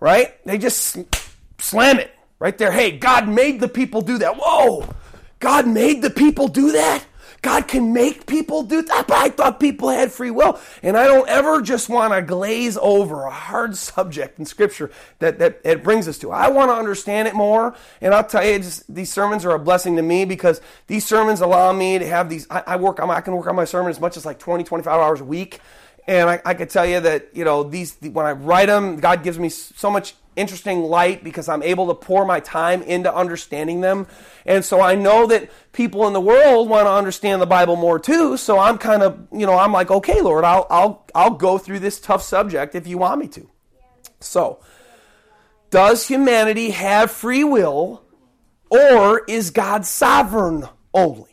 [0.00, 0.44] Right?
[0.44, 0.98] They just
[1.60, 2.10] slam it
[2.42, 4.34] Right there, hey, God made the people do that.
[4.36, 4.92] Whoa!
[5.38, 7.04] God made the people do that?
[7.40, 9.06] God can make people do that?
[9.06, 10.58] But I thought people had free will.
[10.82, 15.38] And I don't ever just want to glaze over a hard subject in Scripture that,
[15.38, 16.32] that it brings us to.
[16.32, 17.76] I want to understand it more.
[18.00, 21.42] And I'll tell you, just, these sermons are a blessing to me because these sermons
[21.42, 22.48] allow me to have these.
[22.50, 24.64] I, I work on, I can work on my sermon as much as like 20,
[24.64, 25.60] 25 hours a week.
[26.08, 29.22] And I, I could tell you that, you know, these, when I write them, God
[29.22, 33.80] gives me so much interesting light because I'm able to pour my time into understanding
[33.80, 34.06] them.
[34.46, 37.98] And so I know that people in the world want to understand the Bible more
[37.98, 38.36] too.
[38.36, 41.80] So I'm kind of, you know, I'm like, okay, Lord, I'll, I'll, I'll go through
[41.80, 43.48] this tough subject if you want me to.
[44.20, 44.60] So,
[45.70, 48.02] does humanity have free will
[48.70, 51.31] or is God sovereign only?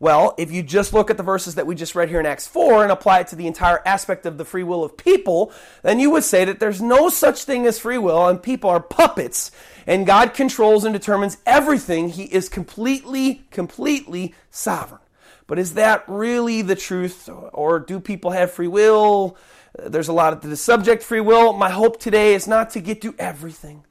[0.00, 2.48] Well, if you just look at the verses that we just read here in Acts
[2.48, 6.00] 4 and apply it to the entire aspect of the free will of people, then
[6.00, 9.50] you would say that there's no such thing as free will and people are puppets
[9.86, 12.08] and God controls and determines everything.
[12.08, 15.02] He is completely, completely sovereign.
[15.46, 19.36] But is that really the truth or do people have free will?
[19.78, 21.52] There's a lot of the subject free will.
[21.52, 23.84] My hope today is not to get through everything.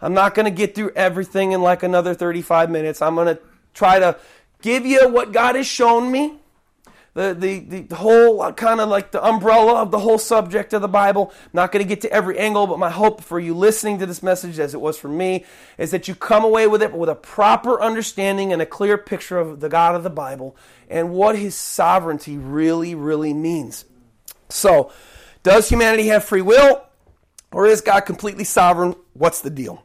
[0.00, 3.02] I'm not going to get through everything in like another 35 minutes.
[3.02, 3.42] I'm going to
[3.74, 4.16] try to
[4.62, 6.38] give you what God has shown me.
[7.14, 10.80] The, the, the whole uh, kind of like the umbrella of the whole subject of
[10.80, 11.30] the Bible.
[11.44, 14.06] I'm not going to get to every angle, but my hope for you listening to
[14.06, 15.44] this message, as it was for me,
[15.76, 19.38] is that you come away with it with a proper understanding and a clear picture
[19.38, 20.56] of the God of the Bible
[20.88, 23.84] and what his sovereignty really, really means.
[24.48, 24.90] So,
[25.42, 26.82] does humanity have free will
[27.50, 28.94] or is God completely sovereign?
[29.12, 29.84] What's the deal?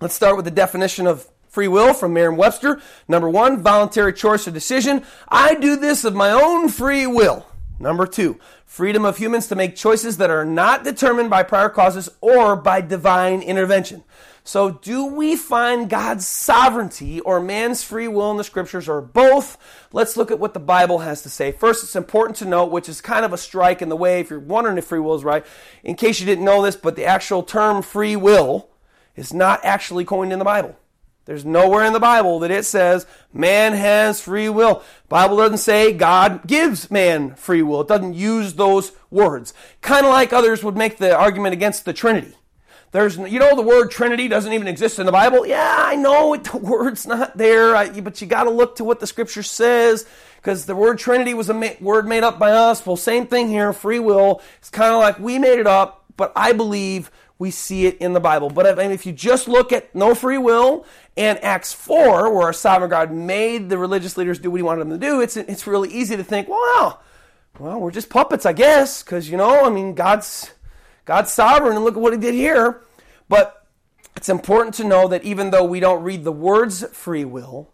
[0.00, 2.80] Let's start with the definition of Free will from Merriam Webster.
[3.08, 5.04] Number one, voluntary choice or decision.
[5.28, 7.46] I do this of my own free will.
[7.80, 12.08] Number two, freedom of humans to make choices that are not determined by prior causes
[12.20, 14.04] or by divine intervention.
[14.48, 19.58] So, do we find God's sovereignty or man's free will in the scriptures or both?
[19.92, 21.52] Let's look at what the Bible has to say.
[21.52, 24.30] First, it's important to note, which is kind of a strike in the way if
[24.30, 25.44] you're wondering if free will is right,
[25.84, 28.70] in case you didn't know this, but the actual term free will
[29.16, 30.76] is not actually coined in the Bible.
[31.28, 34.82] There's nowhere in the Bible that it says man has free will.
[35.10, 37.82] Bible doesn't say God gives man free will.
[37.82, 39.52] It doesn't use those words.
[39.82, 42.34] Kind of like others would make the argument against the Trinity.
[42.92, 45.46] There's, you know, the word Trinity doesn't even exist in the Bible.
[45.46, 48.84] Yeah, I know it, the word's not there, I, but you got to look to
[48.84, 52.52] what the Scripture says because the word Trinity was a ma- word made up by
[52.52, 52.86] us.
[52.86, 53.74] Well, same thing here.
[53.74, 54.40] Free will.
[54.60, 58.12] It's kind of like we made it up, but I believe we see it in
[58.12, 58.50] the Bible.
[58.50, 60.84] But if, if you just look at no free will
[61.16, 64.80] and Acts 4, where our sovereign God made the religious leaders do what he wanted
[64.80, 67.02] them to do, it's, it's really easy to think, well,
[67.58, 70.52] well, we're just puppets, I guess, because, you know, I mean, God's,
[71.04, 72.82] God's sovereign, and look at what he did here.
[73.28, 73.66] But
[74.16, 77.72] it's important to know that even though we don't read the words free will,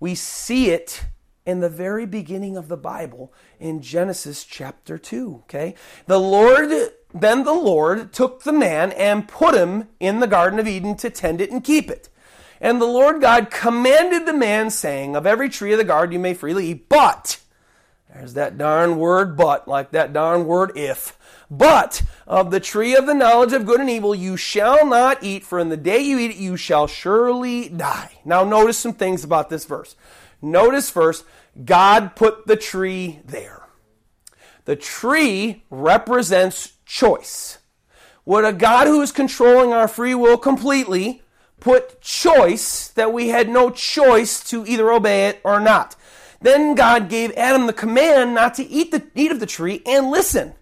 [0.00, 1.04] we see it
[1.46, 5.42] in the very beginning of the Bible in Genesis chapter 2.
[5.44, 5.74] Okay?
[6.06, 6.70] The Lord
[7.14, 11.10] then the Lord took the man and put him in the Garden of Eden to
[11.10, 12.08] tend it and keep it.
[12.60, 16.18] And the Lord God commanded the man, saying, Of every tree of the garden you
[16.18, 17.40] may freely eat, but,
[18.12, 21.16] there's that darn word but, like that darn word if.
[21.50, 25.44] But of the tree of the knowledge of good and evil you shall not eat,
[25.44, 28.18] for in the day you eat it you shall surely die.
[28.24, 29.94] Now notice some things about this verse.
[30.42, 31.24] Notice first,
[31.64, 33.62] God put the tree there.
[34.64, 37.58] The tree represents choice.
[38.24, 41.22] Would a God who is controlling our free will completely
[41.60, 45.94] put choice that we had no choice to either obey it or not?
[46.40, 50.10] Then God gave Adam the command not to eat, the, eat of the tree and
[50.10, 50.54] listen,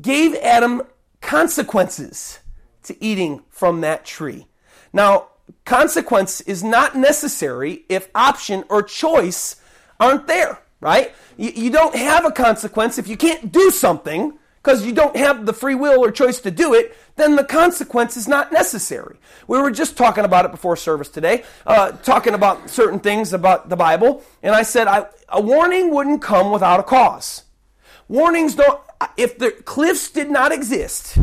[0.00, 0.82] gave Adam
[1.20, 2.40] consequences
[2.84, 4.46] to eating from that tree.
[4.92, 5.28] Now,
[5.64, 9.56] consequence is not necessary if option or choice
[9.98, 11.14] aren't there, right?
[11.36, 15.46] You, you don't have a consequence if you can't do something because you don't have
[15.46, 19.16] the free will or choice to do it, then the consequence is not necessary.
[19.46, 23.68] We were just talking about it before service today, uh, talking about certain things about
[23.68, 27.44] the Bible, and I said I, a warning wouldn't come without a cause.
[28.08, 28.80] Warnings don't,
[29.16, 31.18] if the cliffs did not exist,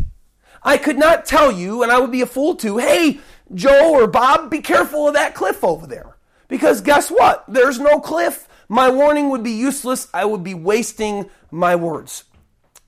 [0.63, 3.19] I could not tell you, and I would be a fool to, hey,
[3.53, 6.15] Joe or Bob, be careful of that cliff over there.
[6.47, 7.43] Because guess what?
[7.49, 8.47] There's no cliff.
[8.69, 10.07] My warning would be useless.
[10.13, 12.23] I would be wasting my words.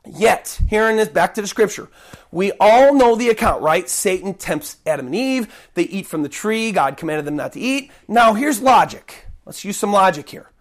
[0.08, 1.89] Yet, here in this, back to the scripture,
[2.32, 3.89] we all know the account, right?
[3.89, 5.70] Satan tempts Adam and Eve.
[5.74, 6.72] They eat from the tree.
[6.72, 7.91] God commanded them not to eat.
[8.08, 9.28] Now, here's logic.
[9.46, 10.52] Let's use some logic here.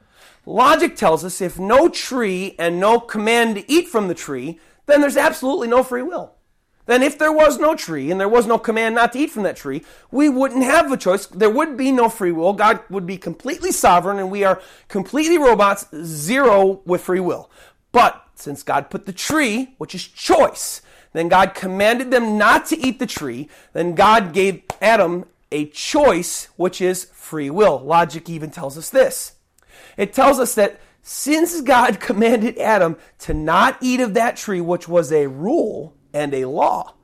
[0.46, 5.00] Logic tells us if no tree and no command to eat from the tree, then
[5.00, 6.34] there's absolutely no free will.
[6.86, 9.44] Then, if there was no tree and there was no command not to eat from
[9.44, 11.26] that tree, we wouldn't have a choice.
[11.26, 12.52] There would be no free will.
[12.52, 17.50] God would be completely sovereign, and we are completely robots, zero with free will.
[17.94, 22.76] But since God put the tree, which is choice, then God commanded them not to
[22.76, 27.78] eat the tree, then God gave Adam a choice, which is free will.
[27.78, 29.34] Logic even tells us this.
[29.96, 34.88] It tells us that since God commanded Adam to not eat of that tree, which
[34.88, 36.94] was a rule and a law,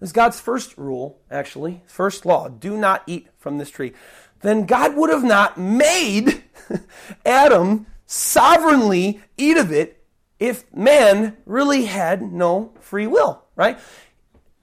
[0.00, 3.94] is God's first rule, actually, first law do not eat from this tree.
[4.42, 6.44] Then God would have not made
[7.26, 9.99] Adam sovereignly eat of it
[10.40, 13.78] if man really had no free will, right?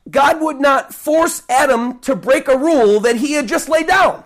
[0.09, 4.23] God would not force Adam to break a rule that he had just laid down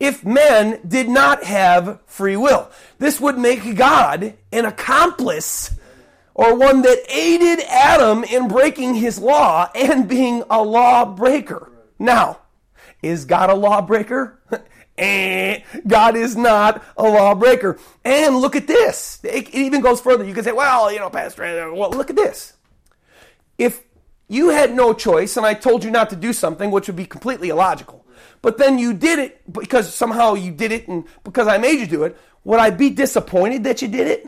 [0.00, 2.70] if man did not have free will.
[2.98, 5.72] This would make God an accomplice
[6.34, 11.70] or one that aided Adam in breaking his law and being a lawbreaker.
[11.98, 12.38] Now,
[13.02, 14.40] is God a lawbreaker?
[15.00, 17.78] Eh, God is not a lawbreaker.
[18.04, 19.18] And look at this.
[19.24, 20.24] It, even goes further.
[20.24, 22.52] You can say, well, you know, Pastor, uh, well, look at this.
[23.56, 23.82] If
[24.28, 27.06] you had no choice and I told you not to do something, which would be
[27.06, 28.04] completely illogical,
[28.42, 31.86] but then you did it because somehow you did it and because I made you
[31.86, 34.26] do it, would I be disappointed that you did it?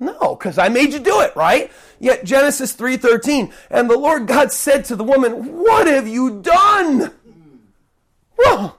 [0.00, 1.70] No, because I made you do it, right?
[1.98, 7.12] Yet Genesis 3:13, and the Lord God said to the woman, What have you done?
[8.36, 8.77] Well,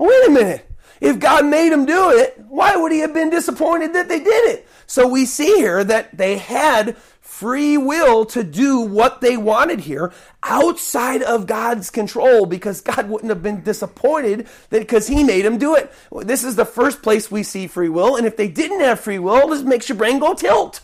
[0.00, 0.66] Oh, wait a minute.
[1.00, 4.50] If God made them do it, why would he have been disappointed that they did
[4.50, 4.66] it?
[4.86, 10.12] So we see here that they had free will to do what they wanted here
[10.42, 15.74] outside of God's control because God wouldn't have been disappointed because he made them do
[15.74, 15.92] it.
[16.22, 18.16] This is the first place we see free will.
[18.16, 20.80] And if they didn't have free will, this makes your brain go tilt.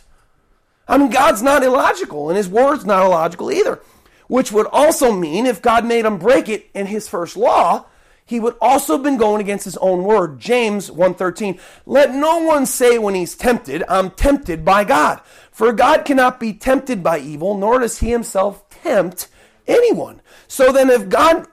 [0.87, 3.81] I mean, God's not illogical and his word's not illogical either,
[4.27, 7.85] which would also mean if God made them break it in his first law,
[8.27, 10.37] he would also have been going against his own word.
[10.37, 11.57] James 1:13.
[11.85, 15.21] Let no one say when he's tempted, I'm tempted by God.
[15.49, 19.29] For God cannot be tempted by evil, nor does he himself tempt
[19.65, 20.21] anyone.
[20.47, 21.47] So then if God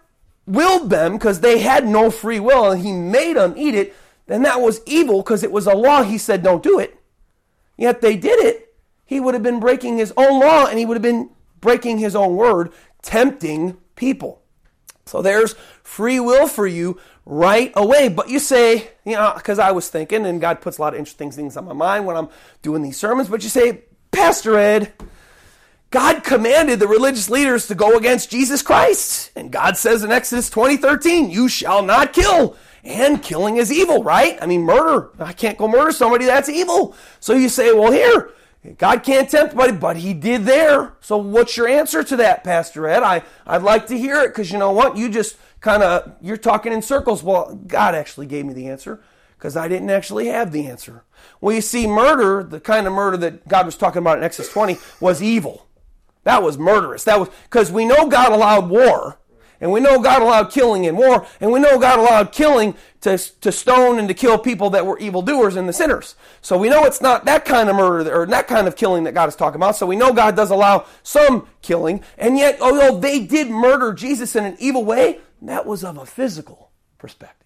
[0.47, 3.95] willed them because they had no free will and he made them eat it,
[4.27, 6.99] then that was evil because it was a law he said don't do it.
[7.77, 8.75] Yet they did it.
[9.07, 12.17] He would have been breaking his own law and he would have been breaking his
[12.17, 14.43] own word, tempting people.
[15.07, 15.55] So there's
[15.85, 18.09] free will for you right away.
[18.09, 20.99] But you say, you know, because I was thinking, and God puts a lot of
[20.99, 22.29] interesting things on my mind when I'm
[22.63, 24.93] doing these sermons, but you say, Pastor Ed,
[25.91, 29.31] God commanded the religious leaders to go against Jesus Christ.
[29.37, 32.57] And God says in Exodus 20, 13, you shall not kill.
[32.83, 34.37] And killing is evil, right?
[34.43, 35.11] I mean, murder.
[35.19, 36.25] I can't go murder somebody.
[36.27, 36.95] That's evil.
[37.21, 38.31] So you say, well, here,
[38.73, 40.95] God can't tempt anybody, but he did there.
[41.01, 43.03] So what's your answer to that, Pastor Ed?
[43.03, 44.97] I, I'd like to hear it because you know what?
[44.97, 47.23] You just kind of, you're talking in circles.
[47.23, 49.03] Well, God actually gave me the answer
[49.37, 51.05] because I didn't actually have the answer.
[51.41, 54.51] Well, you see, murder, the kind of murder that God was talking about in Exodus
[54.51, 55.67] 20, was evil.
[56.23, 57.05] That was murderous.
[57.05, 59.19] That was, because we know God allowed war.
[59.61, 63.17] And we know God allowed killing in war, and we know God allowed killing to,
[63.17, 66.17] to stone and to kill people that were evildoers and the sinners.
[66.41, 69.15] So we know it's not that kind of murder or that kind of killing that
[69.15, 69.77] God is talking about.
[69.77, 74.35] So we know God does allow some killing, and yet, although they did murder Jesus
[74.37, 77.41] in an evil way, that was of a physical perspective.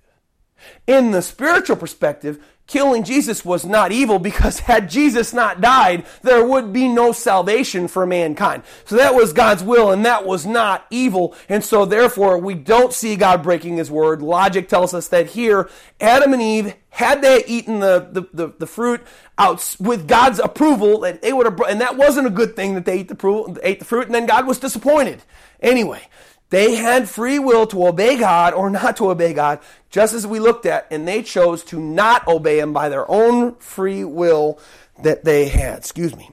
[0.87, 6.45] In the spiritual perspective, killing Jesus was not evil because had Jesus not died, there
[6.47, 8.63] would be no salvation for mankind.
[8.85, 11.35] So that was God's will and that was not evil.
[11.49, 14.23] And so therefore we don't see God breaking his word.
[14.23, 15.69] Logic tells us that here,
[16.01, 19.01] Adam and Eve, had they eaten the, the, the, the fruit
[19.37, 22.85] out with God's approval, that they would have, and that wasn't a good thing that
[22.85, 25.23] they ate the, ate the fruit and then God was disappointed.
[25.61, 26.03] Anyway,
[26.51, 30.41] They had free will to obey God or not to obey God, just as we
[30.41, 34.59] looked at, and they chose to not obey Him by their own free will
[35.03, 35.79] that they had.
[35.79, 36.31] Excuse me.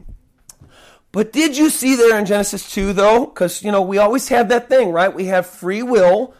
[1.11, 3.25] But did you see there in Genesis 2, though?
[3.25, 5.13] Because, you know, we always have that thing, right?
[5.13, 6.33] We have free will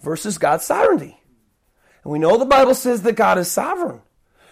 [0.00, 1.20] versus God's sovereignty.
[2.02, 4.00] And we know the Bible says that God is sovereign.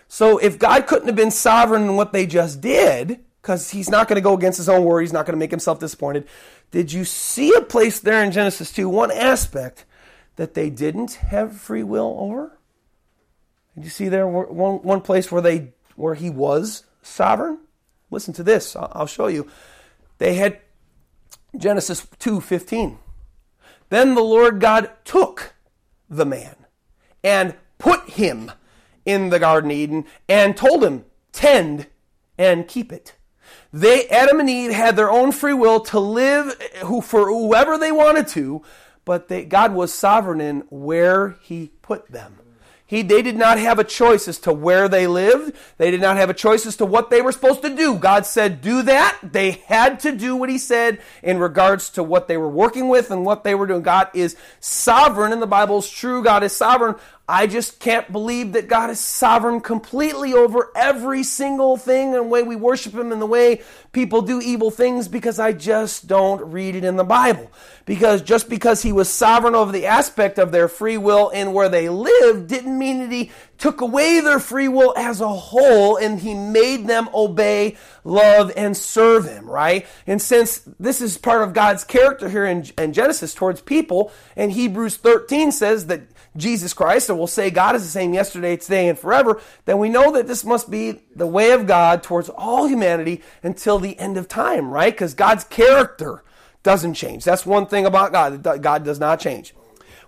[0.07, 4.09] So if God couldn't have been sovereign in what they just did, because he's not
[4.09, 6.27] going to go against his own word, he's not going to make himself disappointed.
[6.71, 9.85] Did you see a place there in Genesis 2, one aspect
[10.37, 12.59] that they didn't have free will over?
[13.75, 17.59] Did you see there one, one place where they where he was sovereign?
[18.11, 18.75] Listen to this.
[18.77, 19.49] I'll show you.
[20.19, 20.59] They had
[21.57, 22.99] Genesis 2:15.
[23.89, 25.55] Then the Lord God took
[26.09, 26.57] the man
[27.23, 28.53] and put him
[29.05, 31.87] in the garden Eden and told him, "Tend
[32.37, 33.15] and keep it."
[33.73, 37.93] They, Adam and Eve, had their own free will to live who, for whoever they
[37.93, 38.63] wanted to,
[39.05, 42.37] but they, God was sovereign in where He put them.
[42.87, 45.55] He, they did not have a choice as to where they lived.
[45.79, 47.95] They did not have a choice as to what they were supposed to do.
[47.95, 49.17] God said, do that.
[49.23, 53.13] They had to do what He said in regards to what they were working with
[53.13, 53.83] and what they were doing.
[53.83, 56.25] God is sovereign, and the Bible is true.
[56.25, 56.97] God is sovereign.
[57.31, 62.23] I just can't believe that God is sovereign completely over every single thing and the
[62.25, 63.63] way we worship Him and the way
[63.93, 67.49] people do evil things because I just don't read it in the Bible.
[67.87, 71.69] Because just because He was sovereign over the aspect of their free will and where
[71.69, 76.19] they lived didn't mean that He took away their free will as a whole and
[76.19, 79.87] He made them obey, love, and serve Him, right?
[80.05, 84.51] And since this is part of God's character here in, in Genesis towards people, and
[84.51, 86.03] Hebrews 13 says that
[86.37, 89.89] Jesus Christ, and we'll say God is the same yesterday, today, and forever, then we
[89.89, 94.17] know that this must be the way of God towards all humanity until the end
[94.17, 94.93] of time, right?
[94.93, 96.23] Because God's character
[96.63, 97.25] doesn't change.
[97.25, 98.43] That's one thing about God.
[98.63, 99.55] God does not change.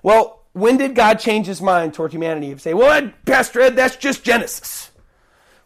[0.02, 2.48] Well, when did God change his mind toward humanity?
[2.48, 4.90] You say, well, Pastor Ed, that's just Genesis.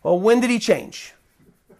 [0.02, 1.12] Well, when did he change?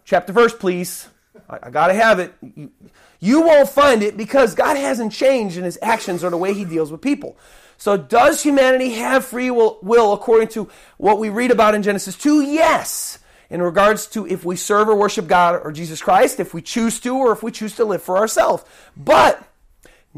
[0.03, 1.07] Chapter verse, please.
[1.49, 2.33] I, I got to have it.
[2.41, 2.71] You,
[3.19, 6.65] you won't find it because God hasn't changed in his actions or the way he
[6.65, 7.37] deals with people.
[7.77, 12.15] So, does humanity have free will, will, according to what we read about in Genesis
[12.17, 12.41] 2?
[12.41, 13.19] Yes.
[13.49, 16.99] In regards to if we serve or worship God or Jesus Christ, if we choose
[17.01, 18.65] to, or if we choose to live for ourselves.
[18.97, 19.47] But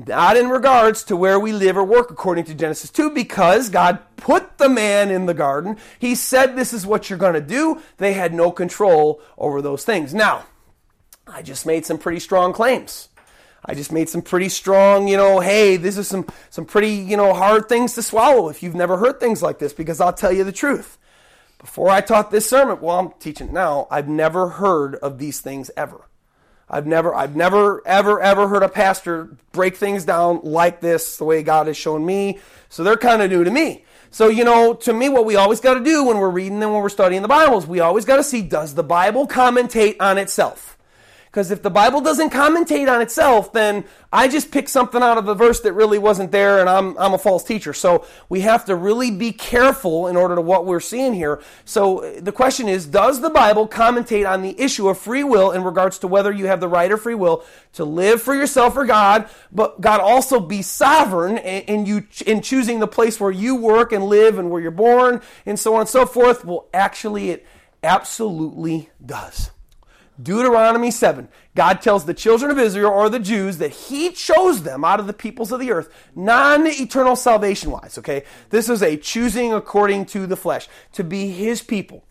[0.08, 4.00] not in regards to where we live or work, according to Genesis 2, because God
[4.16, 5.78] put the man in the garden.
[6.00, 7.82] He said, This is what you're going to do.
[7.98, 10.14] They had no control over those things.
[10.14, 10.46] Now,
[11.28, 13.10] I just made some pretty strong claims.
[13.66, 17.18] I just made some pretty strong, you know, hey, this is some some pretty, you
[17.18, 20.32] know, hard things to swallow if you've never heard things like this because I'll tell
[20.32, 20.98] you the truth.
[21.58, 25.42] Before I taught this sermon, well, I'm teaching it now, I've never heard of these
[25.42, 26.06] things ever.
[26.70, 31.26] I've never I've never ever ever heard a pastor break things down like this the
[31.26, 32.40] way God has shown me.
[32.70, 33.84] So they're kind of new to me.
[34.12, 36.74] So, you know, to me, what we always got to do when we're reading and
[36.74, 39.98] when we're studying the Bible is we always got to see does the Bible commentate
[40.00, 40.78] on itself?
[41.30, 45.26] Because if the Bible doesn't commentate on itself, then I just picked something out of
[45.26, 47.72] the verse that really wasn't there and I'm, I'm a false teacher.
[47.72, 51.40] So we have to really be careful in order to what we're seeing here.
[51.66, 55.52] So uh, the question is, does the Bible commentate on the issue of free will
[55.52, 58.76] in regards to whether you have the right or free will to live for yourself
[58.76, 63.56] or God, but God also be sovereign in you, in choosing the place where you
[63.56, 66.44] work and live and where you're born and so on and so forth?
[66.44, 67.46] Well, actually it
[67.84, 69.52] absolutely does.
[70.22, 71.30] Deuteronomy 7.
[71.56, 75.08] God tells the children of Israel or the Jews that He chose them out of
[75.08, 78.24] the peoples of the earth, non eternal salvation wise, okay?
[78.50, 82.04] This is a choosing according to the flesh, to be His people.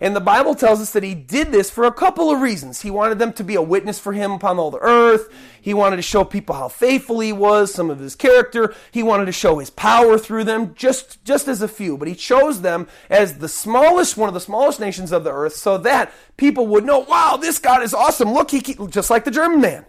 [0.00, 2.82] And the Bible tells us that he did this for a couple of reasons.
[2.82, 5.32] He wanted them to be a witness for him upon all the earth.
[5.60, 8.74] He wanted to show people how faithful he was, some of his character.
[8.90, 11.96] He wanted to show his power through them, just, just as a few.
[11.96, 15.54] But he chose them as the smallest, one of the smallest nations of the earth,
[15.54, 18.32] so that people would know, wow, this God is awesome.
[18.32, 19.86] Look, he, just like the German man.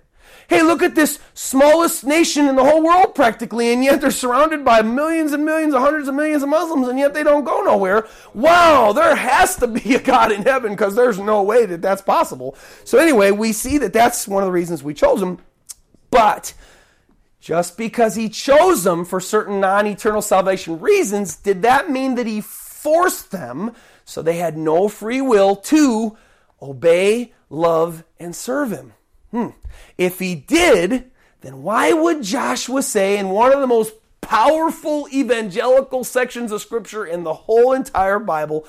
[0.48, 4.64] Hey, look at this smallest nation in the whole world practically, and yet they're surrounded
[4.64, 7.62] by millions and millions of hundreds of millions of Muslims, and yet they don't go
[7.62, 8.08] nowhere.
[8.34, 12.02] Wow, there has to be a God in heaven because there's no way that that's
[12.02, 12.56] possible.
[12.84, 15.39] So, anyway, we see that that's one of the reasons we chose them.
[16.12, 16.54] But
[17.39, 22.28] just because he chose them for certain non eternal salvation reasons, did that mean that
[22.28, 23.74] he forced them
[24.04, 26.18] so they had no free will to
[26.62, 28.93] obey, love, and serve him?
[29.32, 29.49] Hmm.
[29.97, 31.11] If he did,
[31.41, 37.05] then why would Joshua say in one of the most powerful evangelical sections of Scripture
[37.05, 38.65] in the whole entire Bible,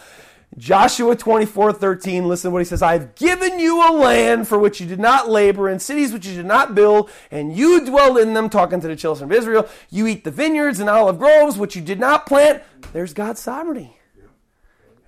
[0.59, 2.81] Joshua 24 13, listen to what he says.
[2.81, 6.35] I've given you a land for which you did not labor, and cities which you
[6.35, 9.69] did not build, and you dwell in them, talking to the children of Israel.
[9.91, 12.63] You eat the vineyards and olive groves which you did not plant.
[12.93, 13.99] There's God's sovereignty.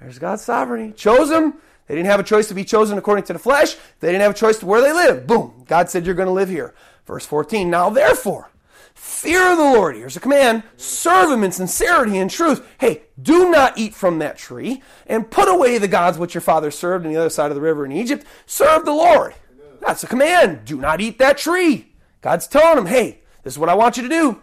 [0.01, 0.93] There's God's sovereignty.
[0.95, 1.55] Chose them.
[1.89, 3.77] They didn't have a choice to be chosen according to the flesh.
[4.01, 5.27] They didn't have a choice to where they live.
[5.27, 5.65] Boom.
[5.67, 6.75] God said, You're going to live here.
[7.07, 7.71] Verse 14.
[7.71, 8.51] Now, therefore,
[8.95, 9.97] fear the Lord.
[9.97, 12.67] Here's a command serve him in sincerity and truth.
[12.79, 16.71] Hey, do not eat from that tree and put away the gods which your father
[16.71, 18.27] served on the other side of the river in Egypt.
[18.45, 19.35] Serve the Lord.
[19.81, 20.67] That's a command.
[20.67, 21.95] Do not eat that tree.
[22.21, 24.43] God's telling them, hey, this is what I want you to do.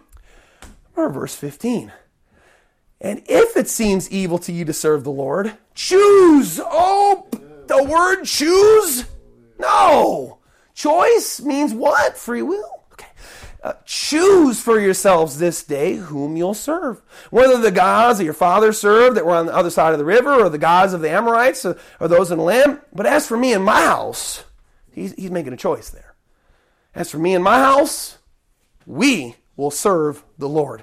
[0.96, 1.92] Or verse 15.
[3.00, 6.60] And if it seems evil to you to serve the Lord, choose.
[6.62, 7.26] Oh,
[7.66, 9.04] the word choose?
[9.58, 10.38] No.
[10.74, 12.16] Choice means what?
[12.16, 12.84] Free will.
[12.92, 13.08] Okay.
[13.62, 17.02] Uh, choose for yourselves this day whom you'll serve.
[17.30, 20.04] Whether the gods that your father served that were on the other side of the
[20.04, 22.80] river, or the gods of the Amorites, or, or those in the land.
[22.94, 24.44] But as for me and my house,
[24.92, 26.14] he's, he's making a choice there.
[26.94, 28.18] As for me and my house,
[28.86, 30.82] we will serve the Lord.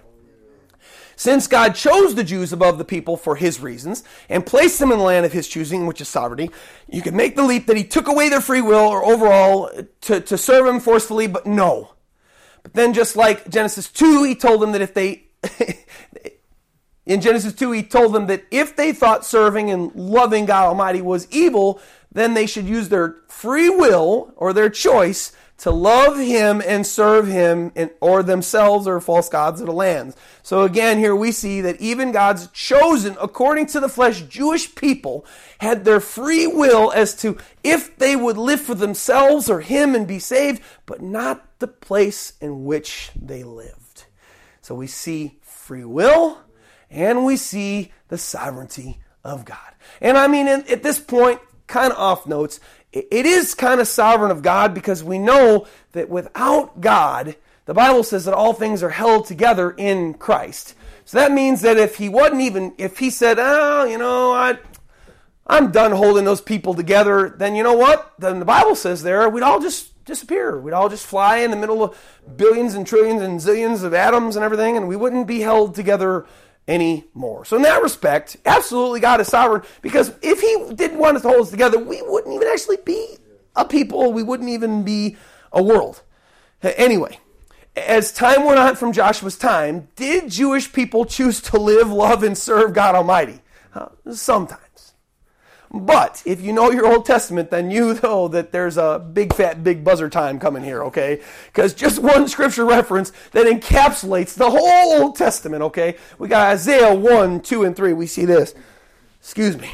[1.16, 4.98] Since God chose the Jews above the people for his reasons and placed them in
[4.98, 6.50] the land of his choosing, which is sovereignty,
[6.90, 9.70] you can make the leap that he took away their free will or overall
[10.02, 11.92] to, to serve him forcefully, but no.
[12.64, 15.26] But then, just like Genesis 2, he told them that if they,
[17.06, 21.02] in Genesis 2, he told them that if they thought serving and loving God Almighty
[21.02, 25.34] was evil, then they should use their free will or their choice
[25.64, 30.14] to love him and serve him in, or themselves or false gods of the lands.
[30.42, 35.26] So again, here we see that even God's chosen, according to the flesh, Jewish people
[35.60, 40.06] had their free will as to if they would live for themselves or him and
[40.06, 44.04] be saved, but not the place in which they lived.
[44.60, 46.40] So we see free will
[46.90, 49.58] and we see the sovereignty of God.
[50.02, 52.60] And I mean, at this point, kind of off notes,
[52.94, 57.36] it is kind of sovereign of God because we know that without God,
[57.66, 60.76] the Bible says that all things are held together in Christ.
[61.06, 64.58] So that means that if he wasn't even, if he said, oh, you know, I,
[65.48, 68.14] I'm done holding those people together, then you know what?
[68.20, 70.60] Then the Bible says there, we'd all just disappear.
[70.60, 71.98] We'd all just fly in the middle of
[72.38, 76.26] billions and trillions and zillions of atoms and everything, and we wouldn't be held together
[76.68, 77.46] anymore.
[77.46, 81.30] So in that respect, absolutely God is sovereign because if he didn't want us to
[81.30, 83.18] hold us together, we wouldn't even actually be
[83.56, 84.14] a people.
[84.14, 85.18] We wouldn't even be
[85.52, 86.02] a world.
[86.62, 87.20] Anyway,
[87.76, 92.38] as time went on from Joshua's time, did Jewish people choose to live, love, and
[92.38, 93.42] serve God Almighty?
[93.74, 94.63] Uh, sometimes.
[95.74, 99.64] But if you know your Old Testament, then you know that there's a big fat
[99.64, 101.20] big buzzer time coming here, okay?
[101.48, 105.98] Because just one scripture reference that encapsulates the whole Old Testament, okay?
[106.20, 107.94] We got Isaiah 1, 2, and 3.
[107.94, 108.54] We see this.
[109.20, 109.72] Excuse me.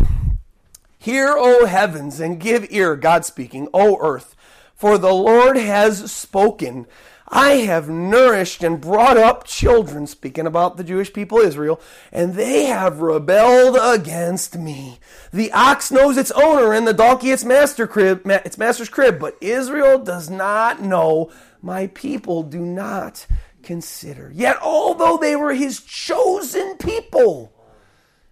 [1.00, 4.38] Hear, O heavens, and give ear, God speaking, O earth,
[4.76, 6.88] for the Lord has spoken.
[7.32, 11.80] I have nourished and brought up children, speaking about the Jewish people Israel,
[12.12, 15.00] and they have rebelled against me.
[15.32, 19.38] The ox knows its owner, and the donkey its master crib, its master's crib, but
[19.42, 21.32] Israel does not know.
[21.62, 23.28] My people do not
[23.62, 24.32] consider.
[24.34, 27.54] Yet, although they were his chosen people,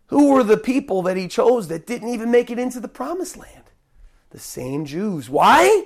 [0.07, 3.37] who were the people that he chose that didn't even make it into the promised
[3.37, 3.63] land?
[4.31, 5.29] The same Jews.
[5.29, 5.85] Why?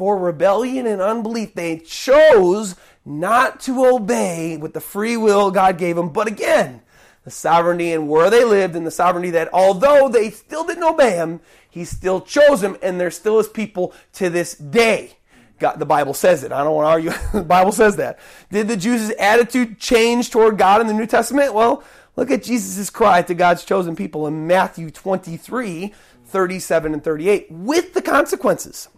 [0.00, 1.52] For rebellion and unbelief.
[1.52, 2.74] They chose
[3.04, 6.08] not to obey with the free will God gave them.
[6.08, 6.80] But again,
[7.22, 11.16] the sovereignty and where they lived, and the sovereignty that although they still didn't obey
[11.16, 15.18] Him, He still chose them, and they're still His people to this day.
[15.58, 16.50] God, the Bible says it.
[16.50, 17.22] I don't want to argue.
[17.38, 18.18] the Bible says that.
[18.50, 21.52] Did the Jews' attitude change toward God in the New Testament?
[21.52, 21.84] Well,
[22.16, 25.92] look at Jesus' cry to God's chosen people in Matthew 23,
[26.24, 28.88] 37 and 38, with the consequences.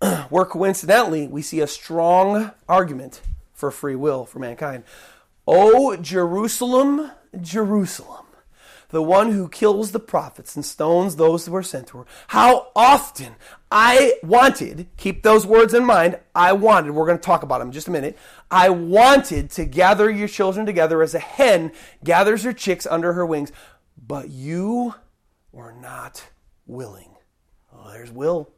[0.28, 3.22] where coincidentally we see a strong argument
[3.52, 4.84] for free will for mankind.
[5.46, 8.26] O Jerusalem, Jerusalem,
[8.90, 12.06] the one who kills the prophets and stones those who are sent to her.
[12.28, 13.34] How often
[13.70, 17.68] I wanted, keep those words in mind, I wanted, we're going to talk about them
[17.68, 18.16] in just a minute.
[18.50, 21.72] I wanted to gather your children together as a hen
[22.04, 23.50] gathers her chicks under her wings,
[24.00, 24.94] but you
[25.50, 26.28] were not
[26.66, 27.16] willing.
[27.72, 28.53] Oh, there's will.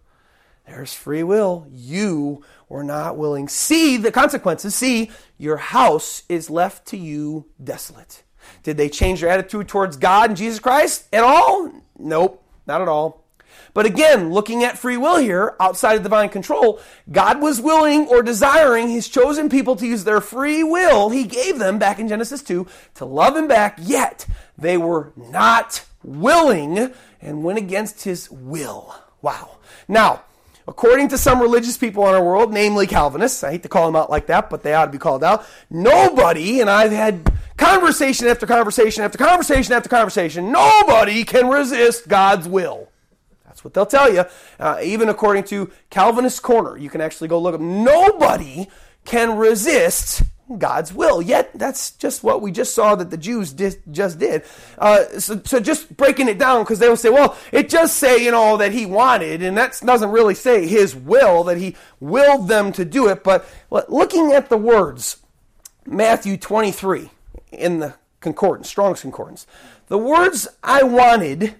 [0.66, 1.66] There's free will.
[1.70, 3.48] You were not willing.
[3.48, 4.74] See the consequences.
[4.74, 8.24] See, your house is left to you desolate.
[8.62, 11.70] Did they change their attitude towards God and Jesus Christ at all?
[11.98, 13.24] Nope, not at all.
[13.74, 18.22] But again, looking at free will here, outside of divine control, God was willing or
[18.22, 22.42] desiring his chosen people to use their free will he gave them back in Genesis
[22.42, 28.94] 2 to love him back, yet they were not willing and went against his will.
[29.20, 29.58] Wow.
[29.88, 30.22] Now,
[30.68, 33.96] according to some religious people in our world, namely Calvinists, I hate to call them
[33.96, 35.46] out like that, but they ought to be called out.
[35.70, 42.48] Nobody, and I've had conversation after conversation after conversation after conversation, nobody can resist God's
[42.48, 42.88] will.
[43.44, 44.24] That's what they'll tell you.
[44.60, 47.60] Uh, even according to Calvinist Corner, you can actually go look up.
[47.60, 48.68] Nobody
[49.04, 50.22] can resist
[50.58, 51.20] God's will.
[51.20, 54.44] Yet that's just what we just saw that the Jews just did.
[54.78, 58.22] Uh, so, so, just breaking it down because they will say, well, it just say
[58.22, 62.48] you know that he wanted, and that doesn't really say his will that he willed
[62.48, 63.24] them to do it.
[63.24, 65.18] But looking at the words,
[65.84, 67.10] Matthew twenty three
[67.50, 69.46] in the concordance, Strong's concordance,
[69.88, 71.56] the words I wanted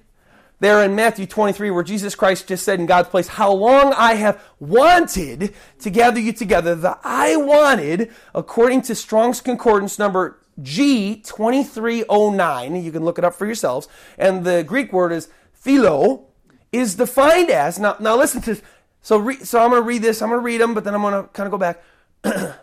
[0.59, 4.15] there in Matthew 23, where Jesus Christ just said in God's place, How long I
[4.15, 6.75] have wanted to gather you together.
[6.75, 13.45] The I wanted, according to Strong's Concordance number G2309, you can look it up for
[13.45, 13.87] yourselves,
[14.17, 15.29] and the Greek word is
[15.63, 16.25] thelo,
[16.73, 18.63] is defined as, now, now listen to, this.
[19.03, 20.95] so, re, so I'm going to read this, I'm going to read them, but then
[20.95, 21.83] I'm going to kind of go back.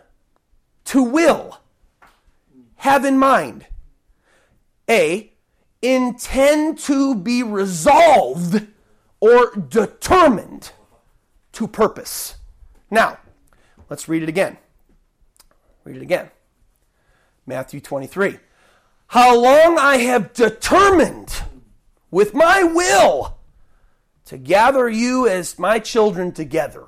[0.84, 1.60] to will,
[2.76, 3.66] have in mind,
[4.90, 5.33] A,
[5.84, 8.66] intend to be resolved
[9.20, 10.72] or determined
[11.52, 12.36] to purpose.
[12.90, 13.18] Now,
[13.90, 14.58] let's read it again.
[15.84, 16.30] Read it again.
[17.46, 18.38] Matthew 23.
[19.08, 21.42] How long I have determined
[22.10, 23.36] with my will
[24.24, 26.86] to gather you as my children together,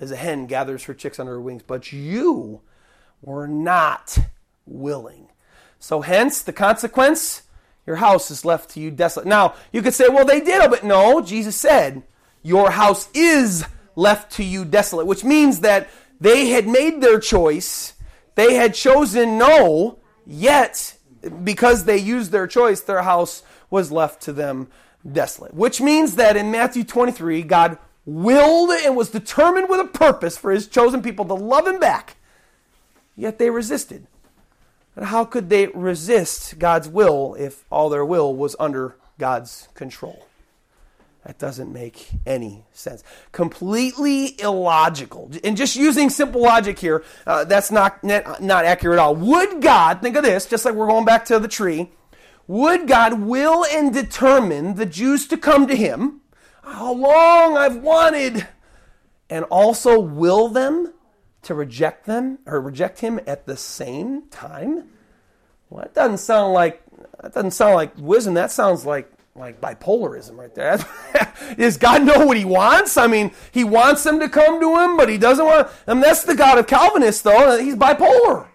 [0.00, 2.62] as a hen gathers her chicks under her wings, but you
[3.20, 4.18] were not
[4.64, 5.28] willing.
[5.78, 7.42] So, hence, the consequence
[7.88, 9.26] your house is left to you desolate.
[9.26, 12.02] Now, you could say, well, they did, but no, Jesus said,
[12.42, 13.64] your house is
[13.96, 15.88] left to you desolate, which means that
[16.20, 17.94] they had made their choice.
[18.34, 20.98] They had chosen no, yet,
[21.42, 24.68] because they used their choice, their house was left to them
[25.10, 25.54] desolate.
[25.54, 30.50] Which means that in Matthew 23, God willed and was determined with a purpose for
[30.50, 32.16] his chosen people to love him back,
[33.16, 34.06] yet they resisted.
[34.98, 40.26] And how could they resist God's will if all their will was under God's control?
[41.24, 43.04] That doesn't make any sense.
[43.30, 45.30] Completely illogical.
[45.44, 49.14] And just using simple logic here, uh, that's not, not accurate at all.
[49.14, 51.92] Would God, think of this, just like we're going back to the tree,
[52.48, 56.22] would God will and determine the Jews to come to him,
[56.64, 58.48] how long I've wanted,
[59.30, 60.92] and also will them
[61.48, 64.88] to reject them or reject him at the same time?
[65.70, 66.82] Well, that doesn't sound like
[67.22, 68.34] that doesn't sound like wisdom.
[68.34, 70.78] That sounds like like bipolarism right there.
[71.58, 72.96] Does God know what he wants?
[72.96, 75.68] I mean, he wants them to come to him, but he doesn't want.
[75.86, 77.58] And that's the God of Calvinists, though.
[77.58, 78.48] He's bipolar.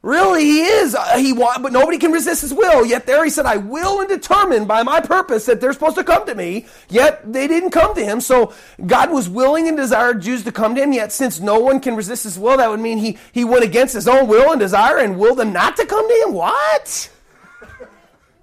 [0.00, 0.94] Really, he is.
[0.94, 2.86] Uh, he want, but nobody can resist his will.
[2.86, 6.04] Yet there he said, "I will and determine by my purpose that they're supposed to
[6.04, 8.20] come to me." Yet they didn't come to him.
[8.20, 8.52] So
[8.86, 10.92] God was willing and desired Jews to come to him.
[10.92, 13.92] Yet since no one can resist his will, that would mean he he went against
[13.94, 16.32] his own will and desire and willed them not to come to him.
[16.32, 17.10] What?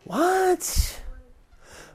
[0.03, 1.01] What?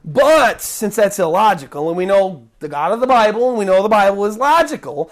[0.03, 3.83] But since that's illogical, and we know the God of the Bible, and we know
[3.83, 5.11] the Bible is logical,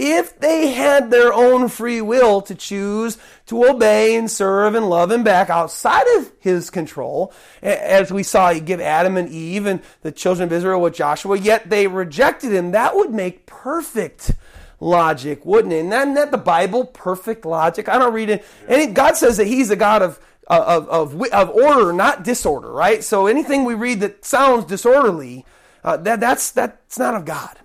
[0.00, 5.10] if they had their own free will to choose to obey and serve and love
[5.10, 7.32] him back outside of his control,
[7.62, 11.36] as we saw he give Adam and Eve and the children of Israel with Joshua,
[11.36, 14.32] yet they rejected him, that would make perfect
[14.80, 15.80] logic, wouldn't it?
[15.80, 17.88] And isn't that the Bible, perfect logic?
[17.88, 18.44] I don't read it.
[18.66, 23.04] And God says that he's a God of, of, of, of order, not disorder, right?
[23.04, 25.44] So anything we read that sounds disorderly,
[25.84, 27.58] uh, that, that's, that's not of God.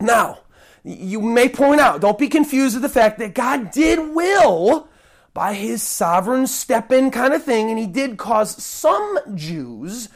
[0.00, 0.40] Now,
[0.84, 4.88] you may point out, don't be confused with the fact that God did will
[5.32, 10.08] by his sovereign step in kind of thing, and he did cause some Jews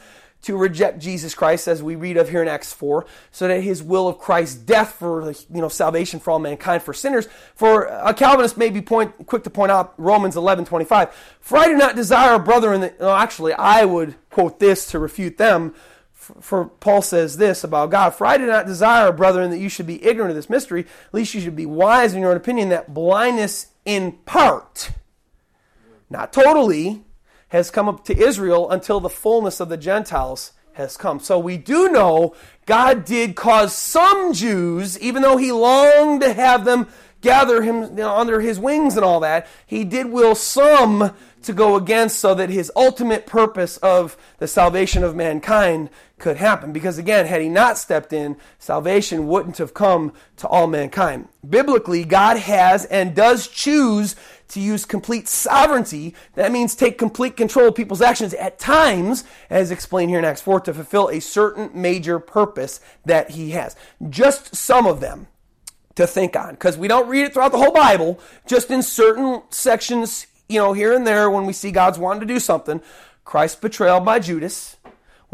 [0.45, 3.81] to reject Jesus Christ, as we read of here in Acts 4, so that his
[3.81, 7.27] will of Christ's death for you know salvation for all mankind for sinners.
[7.55, 11.11] For a Calvinist may be point, quick to point out Romans 11, 25.
[11.39, 14.99] For I do not desire a brother in the, actually, I would quote this to
[14.99, 15.73] refute them
[16.41, 19.87] for Paul says this about God, for I do not desire, brethren, that you should
[19.87, 22.69] be ignorant of this mystery, at least you should be wise in your own opinion,
[22.69, 24.91] that blindness in part,
[26.09, 27.03] not totally,
[27.49, 31.19] has come up to Israel until the fullness of the Gentiles has come.
[31.19, 36.65] So we do know God did cause some Jews, even though he longed to have
[36.65, 36.87] them
[37.21, 41.53] gather him you know, under his wings and all that, he did will some to
[41.53, 46.71] go against so that his ultimate purpose of the salvation of mankind could happen.
[46.71, 51.27] Because again, had he not stepped in, salvation wouldn't have come to all mankind.
[51.47, 54.15] Biblically, God has and does choose
[54.49, 56.13] to use complete sovereignty.
[56.35, 60.41] That means take complete control of people's actions at times, as explained here in Acts
[60.41, 63.75] 4, to fulfill a certain major purpose that he has.
[64.09, 65.27] Just some of them
[65.95, 69.41] to think on because we don't read it throughout the whole Bible, just in certain
[69.49, 72.81] sections, you know, here and there when we see God's wanting to do something.
[73.23, 74.74] Christ's betrayal by Judas.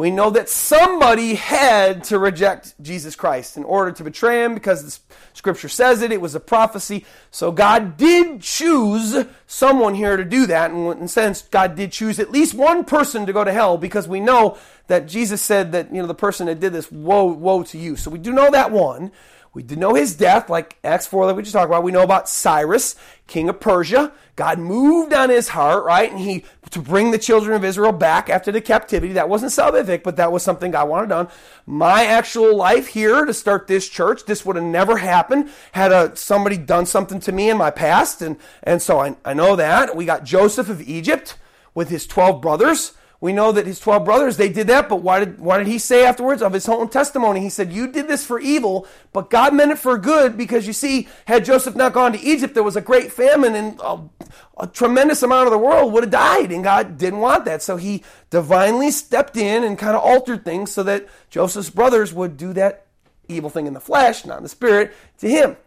[0.01, 4.83] We know that somebody had to reject Jesus Christ in order to betray him because
[4.83, 6.11] the scripture says it.
[6.11, 7.05] It was a prophecy.
[7.29, 10.71] So God did choose someone here to do that.
[10.71, 13.77] And in a sense, God did choose at least one person to go to hell
[13.77, 17.25] because we know that Jesus said that, you know, the person that did this, woe,
[17.25, 17.95] woe to you.
[17.95, 19.11] So we do know that one.
[19.53, 21.83] We did know his death, like Acts 4 that we just talked about.
[21.83, 22.95] We know about Cyrus,
[23.27, 24.13] king of Persia.
[24.37, 26.09] God moved on his heart, right?
[26.09, 29.11] And he, to bring the children of Israel back after the captivity.
[29.13, 31.27] That wasn't salvific, but that was something God wanted done.
[31.65, 36.15] My actual life here to start this church, this would have never happened had a,
[36.15, 38.21] somebody done something to me in my past.
[38.21, 39.97] And, and so I, I know that.
[39.97, 41.37] We got Joseph of Egypt
[41.73, 42.93] with his 12 brothers.
[43.21, 45.77] We know that his 12 brothers, they did that, but why did, why did he
[45.77, 47.39] say afterwards of his own testimony?
[47.39, 50.73] He said, You did this for evil, but God meant it for good because you
[50.73, 53.99] see, had Joseph not gone to Egypt, there was a great famine and a,
[54.57, 57.61] a tremendous amount of the world would have died, and God didn't want that.
[57.61, 62.37] So he divinely stepped in and kind of altered things so that Joseph's brothers would
[62.37, 62.87] do that
[63.27, 65.57] evil thing in the flesh, not in the spirit, to him.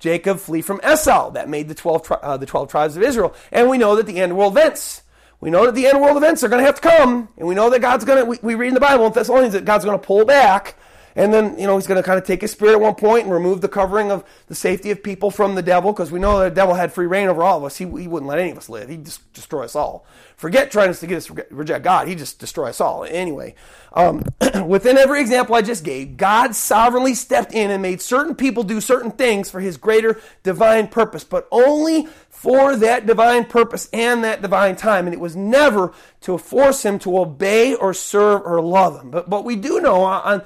[0.00, 1.30] Jacob flee from Esau.
[1.30, 3.36] That made the 12, uh, the 12 tribes of Israel.
[3.52, 5.03] And we know that the end world events
[5.44, 7.54] we know that the end world events are going to have to come, and we
[7.54, 9.84] know that God's going to, we, we read in the Bible in Thessalonians that God's
[9.84, 10.74] going to pull back,
[11.16, 13.24] and then, you know, he's going to kind of take his spirit at one point
[13.24, 16.40] and remove the covering of the safety of people from the devil, because we know
[16.40, 17.76] that the devil had free reign over all of us.
[17.76, 18.88] He, he wouldn't let any of us live.
[18.88, 20.06] He'd just destroy us all.
[20.36, 22.08] Forget trying to get us to reject God.
[22.08, 23.04] He'd just destroy us all.
[23.04, 23.54] Anyway,
[23.92, 24.24] um,
[24.66, 28.80] within every example I just gave, God sovereignly stepped in and made certain people do
[28.80, 34.42] certain things for his greater divine purpose, but only for that divine purpose and that
[34.42, 35.06] divine time.
[35.06, 35.92] And it was never
[36.22, 39.10] to force him to obey or serve or love him.
[39.10, 40.42] But, but we do know on,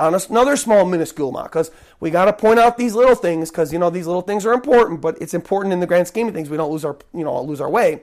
[0.00, 1.70] on another small minuscule amount, because
[2.00, 4.52] we got to point out these little things, because, you know, these little things are
[4.52, 6.50] important, but it's important in the grand scheme of things.
[6.50, 8.02] We don't lose our, you know, lose our way.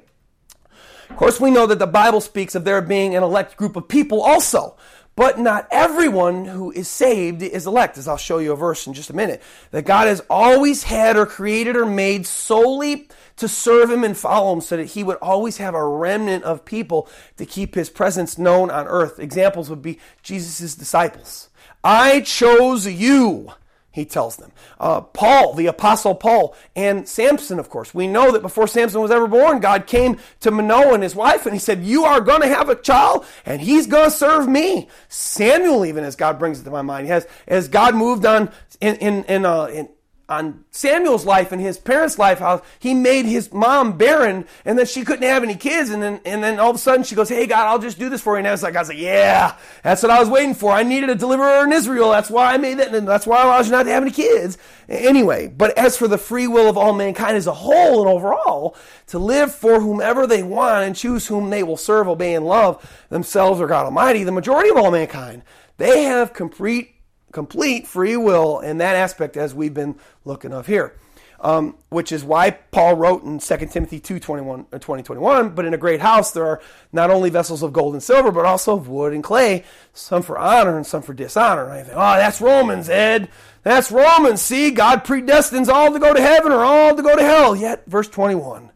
[1.09, 3.87] Of course, we know that the Bible speaks of there being an elect group of
[3.87, 4.75] people also.
[5.15, 8.93] But not everyone who is saved is elect, as I'll show you a verse in
[8.93, 9.41] just a minute.
[9.71, 13.07] That God has always had or created or made solely
[13.37, 16.65] to serve him and follow him so that he would always have a remnant of
[16.65, 17.07] people
[17.37, 19.19] to keep his presence known on earth.
[19.19, 21.49] Examples would be Jesus' disciples.
[21.83, 23.53] I chose you,
[23.91, 24.51] he tells them.
[24.79, 27.93] Uh, Paul, the apostle Paul, and Samson, of course.
[27.93, 31.45] We know that before Samson was ever born, God came to Manoah and his wife
[31.45, 34.47] and he said, You are going to have a child and he's going to serve
[34.47, 34.89] me.
[35.09, 38.95] Samuel, even as God brings it to my mind, has, as God moved on in,
[38.97, 39.89] in, in, uh, in
[40.29, 44.85] on Samuel's life and his parents' life, how he made his mom barren and then
[44.85, 45.89] she couldn't have any kids.
[45.89, 48.09] And then, and then all of a sudden she goes, Hey God, I'll just do
[48.09, 48.39] this for you.
[48.39, 50.71] And I was like, I was like, yeah, that's what I was waiting for.
[50.71, 52.11] I needed a deliverer in Israel.
[52.11, 52.93] That's why I made that.
[52.93, 54.57] And that's why I allowed you not to have any kids.
[54.89, 58.75] Anyway, but as for the free will of all mankind as a whole and overall,
[59.07, 63.05] to live for whomever they want and choose whom they will serve, obey, and love
[63.09, 65.43] themselves or God Almighty, the majority of all mankind,
[65.77, 66.96] they have complete
[67.37, 70.97] complete free will in that aspect as we've been looking of here.
[71.39, 75.65] Um, which is why Paul wrote in 2 Timothy 2 21, uh, 20, 21, but
[75.65, 76.59] in a great house there are
[76.91, 79.63] not only vessels of gold and silver, but also of wood and clay,
[79.93, 81.65] some for honor and some for dishonor.
[81.65, 83.29] And I think, oh, that's Romans, Ed.
[83.61, 84.41] That's Romans.
[84.41, 87.55] See, God predestines all to go to heaven or all to go to hell.
[87.55, 88.71] Yet, verse 21,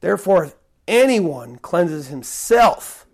[0.00, 0.54] therefore, if
[0.88, 3.04] anyone cleanses himself,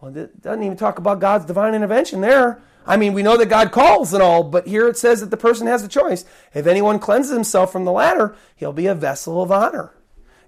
[0.00, 2.62] well, it doesn't even talk about God's divine intervention there.
[2.86, 5.36] I mean, we know that God calls and all, but here it says that the
[5.36, 6.24] person has a choice.
[6.54, 9.92] If anyone cleanses himself from the latter, he'll be a vessel of honor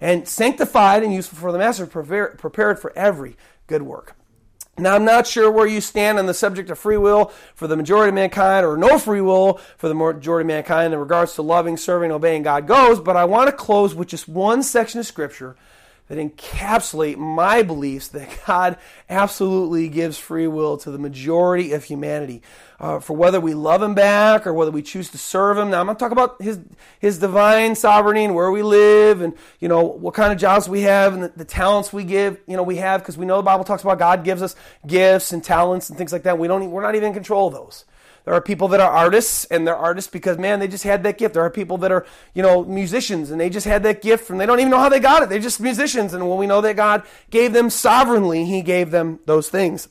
[0.01, 3.37] and sanctified and useful for the master, prepared for every
[3.69, 4.17] good work.
[4.79, 7.77] Now, I'm not sure where you stand on the subject of free will for the
[7.77, 11.43] majority of mankind or no free will for the majority of mankind in regards to
[11.43, 15.07] loving, serving, obeying God goes, but I want to close with just one section of
[15.07, 15.57] scripture
[16.09, 18.77] that encapsulate my beliefs that God
[19.09, 22.43] absolutely gives free will to the majority of humanity.
[22.79, 25.71] Uh, for whether we love Him back or whether we choose to serve Him.
[25.71, 26.59] Now, I'm going to talk about His,
[26.99, 30.81] His divine sovereignty and where we live and, you know, what kind of jobs we
[30.81, 33.45] have and the, the talents we give, you know, we have because we know the
[33.45, 36.39] Bible talks about God gives us gifts and talents and things like that.
[36.39, 37.85] We don't, we're not even in control of those.
[38.25, 41.19] There are people that are artists, and they're artists because, man, they just had that
[41.19, 41.35] gift.
[41.35, 44.41] There are people that are, you know, musicians, and they just had that gift, and
[44.41, 45.29] they don't even know how they got it.
[45.29, 46.15] They're just musicians.
[46.15, 49.89] And when we know that God gave them sovereignly, He gave them those things.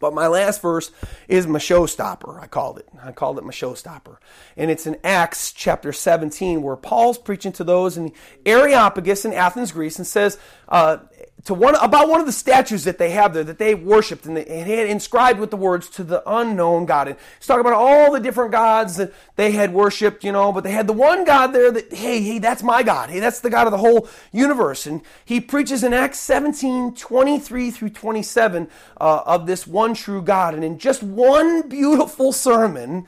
[0.00, 0.90] But my last verse
[1.26, 2.40] is my showstopper.
[2.40, 2.88] I called it.
[3.02, 4.18] I called it my showstopper.
[4.56, 8.12] And it's in Acts chapter 17 where Paul's preaching to those in
[8.46, 10.38] Areopagus in Athens, Greece, and says,
[10.68, 10.98] uh,
[11.44, 14.36] to one about one of the statues that they have there that they worshipped and
[14.36, 17.08] they had inscribed with the words to the unknown God.
[17.08, 20.64] And he's talking about all the different gods that they had worshipped, you know, but
[20.64, 23.10] they had the one God there that, hey, hey, that's my God.
[23.10, 24.86] Hey, that's the God of the whole universe.
[24.86, 28.68] And he preaches in Acts 17, 23 through 27
[29.00, 30.54] uh, of this one true God.
[30.54, 33.06] And in just one beautiful sermon,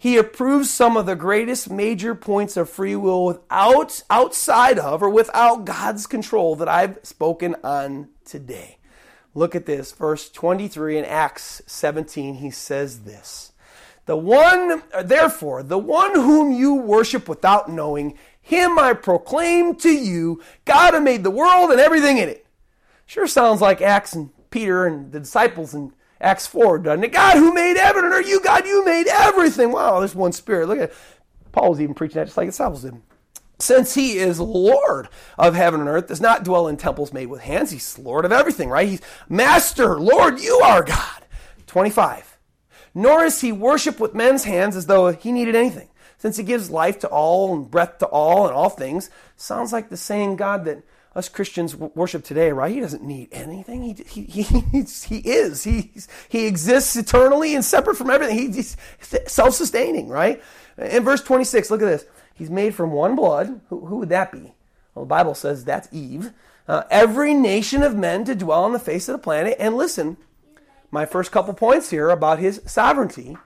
[0.00, 5.10] he approves some of the greatest major points of free will without outside of or
[5.10, 8.78] without God's control that I've spoken on today.
[9.34, 13.52] Look at this, verse 23 in Acts 17, he says this.
[14.06, 20.42] The one, therefore, the one whom you worship without knowing, him I proclaim to you,
[20.64, 22.46] God who made the world and everything in it.
[23.04, 27.12] Sure sounds like Acts and Peter and the disciples and Acts 4, doesn't it?
[27.12, 29.72] God who made heaven and earth, you God, you made everything.
[29.72, 30.68] Wow, there's one spirit.
[30.68, 30.92] Look at
[31.54, 33.00] was even preaching that just like the disciples did.
[33.58, 35.08] Since he is Lord
[35.38, 37.70] of heaven and earth, does not dwell in temples made with hands.
[37.70, 38.88] He's Lord of everything, right?
[38.88, 41.24] He's Master, Lord, you are God.
[41.66, 42.38] 25.
[42.94, 45.88] Nor is he worshiped with men's hands as though he needed anything.
[46.18, 49.88] Since he gives life to all and breath to all and all things, sounds like
[49.88, 50.82] the same God that
[51.14, 52.72] us Christians worship today, right?
[52.72, 53.82] He doesn't need anything.
[53.82, 54.42] He, he, he,
[54.82, 55.64] he is.
[55.64, 55.92] He,
[56.28, 58.52] he exists eternally and separate from everything.
[58.52, 58.76] he's
[59.26, 60.42] self sustaining, right?
[60.78, 62.06] In verse 26, look at this.
[62.34, 63.60] He's made from one blood.
[63.68, 64.54] Who, who would that be?
[64.94, 66.32] Well, the Bible says that's Eve.
[66.68, 69.56] Uh, every nation of men to dwell on the face of the planet.
[69.58, 70.16] And listen,
[70.90, 73.36] my first couple points here about his sovereignty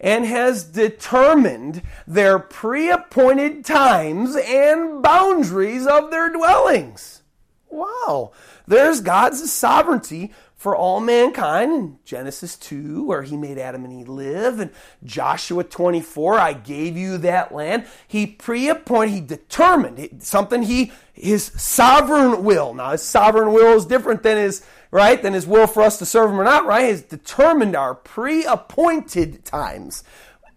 [0.00, 7.22] and has determined their pre appointed times and boundaries of their dwellings.
[7.68, 8.32] Wow.
[8.66, 14.10] There's God's sovereignty for all mankind in Genesis 2, where he made Adam and Eve
[14.10, 14.70] live, and
[15.02, 17.86] Joshua 24, I gave you that land.
[18.06, 22.74] He pre appointed, he determined something he, his sovereign will.
[22.74, 26.06] Now, his sovereign will is different than his right, than his will for us to
[26.06, 30.04] serve him or not, right, has determined our pre-appointed times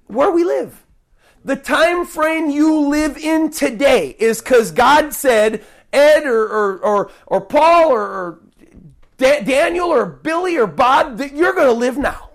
[0.07, 0.85] where we live.
[1.45, 7.11] The time frame you live in today is because God said, Ed or, or, or,
[7.27, 8.39] or Paul or, or
[9.17, 12.29] Daniel or Billy or Bob, that you're going to live now.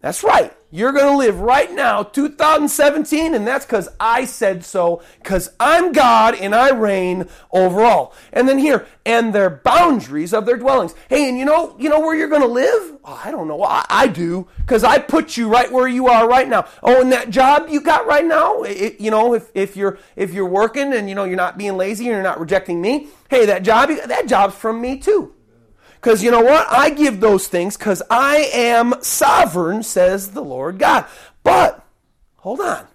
[0.00, 0.52] That's right.
[0.76, 5.92] You're going to live right now, 2017, and that's because I said so, because I'm
[5.92, 8.14] God and I reign over all.
[8.30, 10.94] And then here, and their boundaries of their dwellings.
[11.08, 12.98] Hey, and you know, you know where you're going to live?
[13.06, 13.62] Oh, I don't know.
[13.62, 16.66] I, I do, because I put you right where you are right now.
[16.82, 20.34] Oh, and that job you got right now, it, you know, if, if you're if
[20.34, 23.46] you're working and you know you're not being lazy and you're not rejecting me, hey,
[23.46, 25.32] that job, that job's from me too.
[26.06, 26.68] Because you know what?
[26.70, 31.04] I give those things because I am sovereign, says the Lord God.
[31.42, 31.84] But,
[32.36, 32.86] hold on.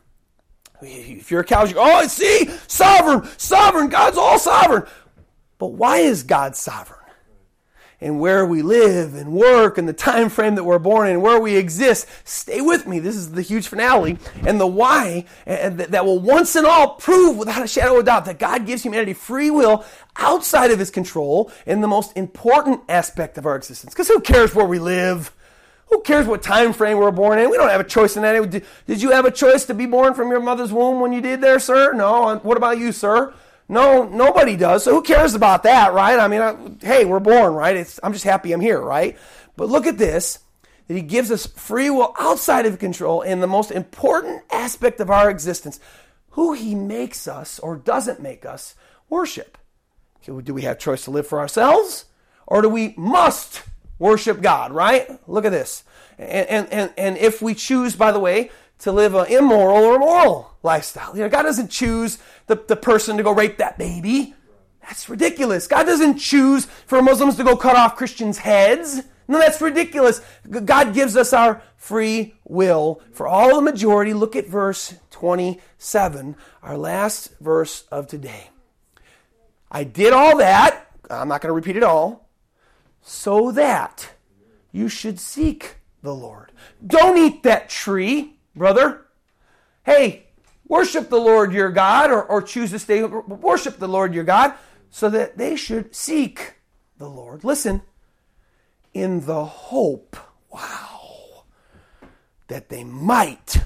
[0.81, 4.83] If you're a cow, you go, oh, I see, sovereign, sovereign, God's all sovereign.
[5.57, 7.01] But why is God sovereign?
[8.01, 11.39] and where we live and work and the time frame that we're born in where
[11.39, 12.07] we exist.
[12.23, 12.99] Stay with me.
[12.99, 17.37] This is the huge finale and the why and that will once and all prove
[17.37, 19.85] without a shadow of doubt that God gives humanity free will
[20.17, 23.93] outside of his control in the most important aspect of our existence.
[23.93, 25.35] Because who cares where we live?
[25.87, 27.49] Who cares what time frame we're born in?
[27.49, 28.63] We don't have a choice in that.
[28.87, 31.41] Did you have a choice to be born from your mother's womb when you did
[31.41, 31.93] there, sir?
[31.93, 32.37] No.
[32.37, 33.33] What about you, sir?
[33.67, 34.83] No, nobody does.
[34.83, 36.19] So who cares about that, right?
[36.19, 37.75] I mean, I, hey, we're born, right?
[37.75, 39.17] It's, I'm just happy I'm here, right?
[39.55, 40.39] But look at this
[40.87, 45.09] that he gives us free will outside of control in the most important aspect of
[45.09, 45.79] our existence
[46.31, 48.75] who he makes us or doesn't make us
[49.09, 49.57] worship.
[50.25, 52.05] Do we have choice to live for ourselves
[52.47, 53.63] or do we must
[53.97, 55.07] worship God, right?
[55.27, 55.83] Look at this.
[56.17, 59.99] And, and, and, and if we choose, by the way, to live an immoral or
[59.99, 61.15] moral lifestyle.
[61.15, 62.17] You know, God doesn't choose
[62.47, 64.33] the, the person to go rape that baby.
[64.81, 65.67] That's ridiculous.
[65.67, 69.01] God doesn't choose for Muslims to go cut off Christians' heads.
[69.27, 70.21] No, that's ridiculous.
[70.65, 74.13] God gives us our free will for all the majority.
[74.13, 78.49] Look at verse 27, our last verse of today.
[79.71, 80.91] I did all that.
[81.09, 82.29] I'm not going to repeat it all.
[83.01, 84.11] So that
[84.71, 86.51] you should seek the Lord.
[86.85, 89.05] Don't eat that tree brother.
[89.83, 90.27] Hey,
[90.67, 94.53] worship the Lord your God, or, or choose to stay, worship the Lord your God,
[94.89, 96.55] so that they should seek
[96.97, 97.43] the Lord.
[97.43, 97.81] Listen,
[98.93, 100.17] in the hope,
[100.51, 101.45] wow,
[102.47, 103.63] that they might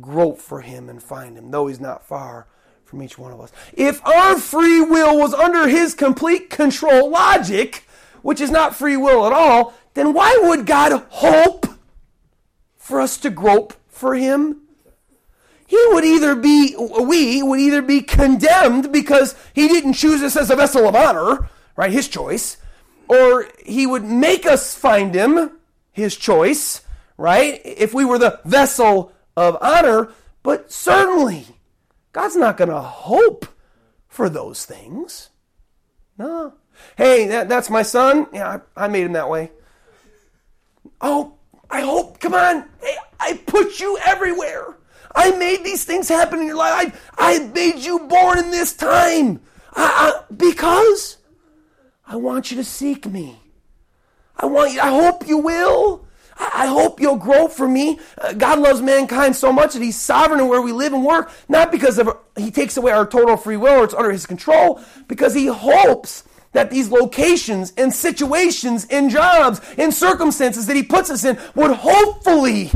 [0.00, 2.46] grope for him and find him, though he's not far
[2.92, 3.50] from each one of us.
[3.72, 7.88] If our free will was under his complete control logic,
[8.20, 11.66] which is not free will at all, then why would God hope
[12.76, 14.60] for us to grope for him?
[15.66, 20.50] He would either be, we would either be condemned because he didn't choose us as
[20.50, 21.90] a vessel of honor, right?
[21.90, 22.58] His choice.
[23.08, 25.52] Or he would make us find him,
[25.92, 26.82] his choice,
[27.16, 27.58] right?
[27.64, 30.10] If we were the vessel of honor.
[30.42, 31.46] But certainly,
[32.12, 33.46] God's not going to hope
[34.08, 35.30] for those things.
[36.18, 36.54] No.
[36.96, 38.26] Hey, that, that's my son.
[38.32, 39.50] Yeah, I, I made him that way.
[41.00, 41.34] Oh,
[41.70, 42.20] I hope.
[42.20, 42.68] Come on.
[42.80, 44.76] Hey, I put you everywhere.
[45.14, 47.10] I made these things happen in your life.
[47.16, 49.40] I, I made you born in this time.
[49.74, 51.18] I, I, because
[52.06, 53.38] I want you to seek me.
[54.36, 56.06] I want you, I hope you will.
[56.38, 57.98] I hope you'll grow for me.
[58.18, 61.30] Uh, God loves mankind so much that He's sovereign in where we live and work,
[61.48, 64.80] not because of He takes away our total free will or it's under His control,
[65.08, 71.10] because He hopes that these locations and situations and jobs and circumstances that He puts
[71.10, 72.70] us in would hopefully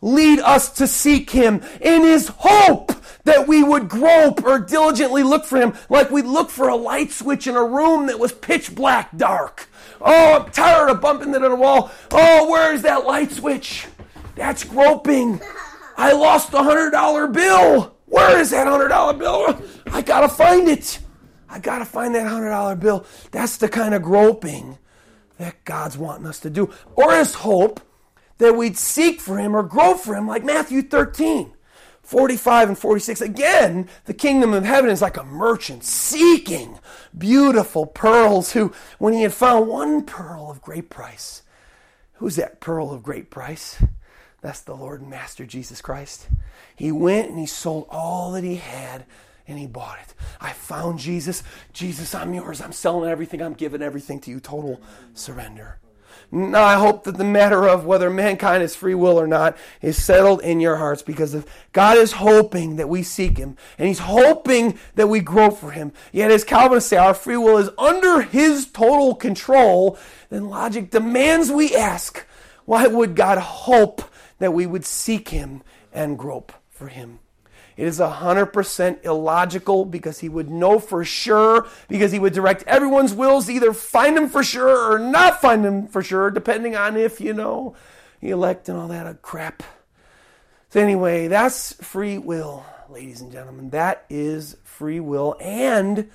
[0.00, 2.92] lead us to seek Him in His hope
[3.24, 7.10] that we would grope or diligently look for Him like we'd look for a light
[7.10, 9.68] switch in a room that was pitch black dark.
[10.04, 11.90] Oh, I'm tired of bumping into the wall.
[12.10, 13.86] Oh, where's that light switch?
[14.34, 15.40] That's groping.
[15.96, 17.96] I lost a hundred dollar bill.
[18.04, 19.62] Where is that hundred dollar bill?
[19.86, 20.98] I gotta find it.
[21.48, 23.06] I gotta find that hundred dollar bill.
[23.30, 24.78] That's the kind of groping
[25.38, 26.72] that God's wanting us to do.
[26.96, 27.80] Or his hope
[28.38, 31.52] that we'd seek for him or grow for him like Matthew 13.
[32.04, 33.20] 45 and 46.
[33.20, 36.78] Again, the kingdom of heaven is like a merchant seeking
[37.16, 41.42] beautiful pearls who, when he had found one pearl of great price,
[42.14, 43.82] who's that pearl of great price?
[44.42, 46.28] That's the Lord and Master Jesus Christ.
[46.76, 49.06] He went and he sold all that he had
[49.48, 50.14] and he bought it.
[50.40, 51.42] I found Jesus.
[51.72, 52.60] Jesus, I'm yours.
[52.60, 53.40] I'm selling everything.
[53.40, 54.40] I'm giving everything to you.
[54.40, 54.80] Total
[55.14, 55.78] surrender.
[56.34, 60.42] I hope that the matter of whether mankind is free will or not is settled
[60.42, 64.78] in your hearts because if God is hoping that we seek Him and He's hoping
[64.96, 65.92] that we grow for Him.
[66.12, 69.96] Yet, as Calvinists say, our free will is under His total control,
[70.30, 72.26] then logic demands we ask,
[72.64, 74.02] why would God hope
[74.38, 75.62] that we would seek Him
[75.92, 77.20] and grope for Him?
[77.76, 83.12] It is 100% illogical because he would know for sure, because he would direct everyone's
[83.12, 86.96] wills to either find him for sure or not find him for sure, depending on
[86.96, 87.74] if, you know,
[88.22, 89.62] elect and all that crap.
[90.70, 93.70] So, anyway, that's free will, ladies and gentlemen.
[93.70, 96.10] That is free will and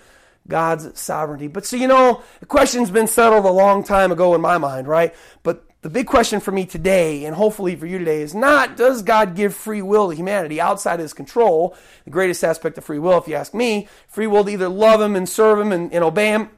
[0.48, 1.48] God's sovereignty.
[1.48, 4.88] But so, you know, the question's been settled a long time ago in my mind,
[4.88, 5.14] right?
[5.44, 9.02] But the big question for me today, and hopefully for you today, is not does
[9.02, 11.76] God give free will to humanity outside of his control?
[12.04, 15.00] The greatest aspect of free will, if you ask me, free will to either love
[15.00, 16.50] him and serve him and, and obey him.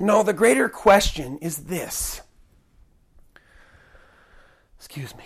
[0.00, 2.22] No, the greater question is this.
[4.78, 5.24] Excuse me.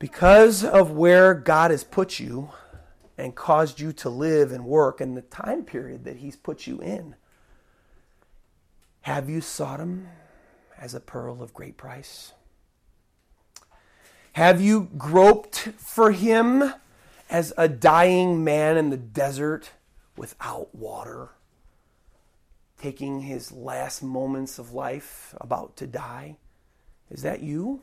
[0.00, 2.50] Because of where God has put you
[3.16, 6.80] and caused you to live and work and the time period that he's put you
[6.80, 7.14] in,
[9.02, 10.08] have you sought him?
[10.78, 12.32] As a pearl of great price?
[14.32, 16.74] Have you groped for him
[17.30, 19.70] as a dying man in the desert
[20.16, 21.30] without water,
[22.80, 26.36] taking his last moments of life, about to die?
[27.10, 27.82] Is that you?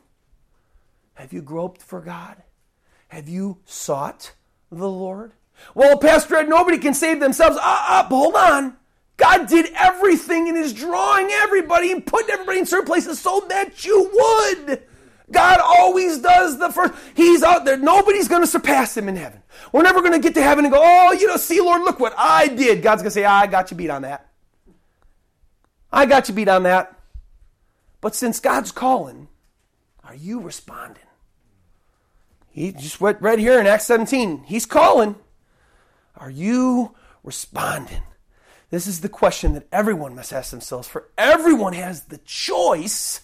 [1.14, 2.42] Have you groped for God?
[3.08, 4.32] Have you sought
[4.70, 5.32] the Lord?
[5.74, 7.56] Well, Pastor Ed, nobody can save themselves.
[7.56, 8.76] Uh, uh, hold on.
[9.22, 13.84] God did everything and is drawing everybody and putting everybody in certain places so that
[13.84, 14.82] you would.
[15.30, 16.92] God always does the first.
[17.14, 17.76] He's out there.
[17.76, 19.40] Nobody's going to surpass him in heaven.
[19.70, 22.00] We're never going to get to heaven and go, oh, you know, see, Lord, look
[22.00, 22.82] what I did.
[22.82, 24.26] God's going to say, I got you beat on that.
[25.92, 26.98] I got you beat on that.
[28.00, 29.28] But since God's calling,
[30.02, 31.04] are you responding?
[32.50, 34.42] He just went right here in Acts 17.
[34.46, 35.14] He's calling.
[36.16, 38.02] Are you responding?
[38.72, 43.20] This is the question that everyone must ask themselves, for everyone has the choice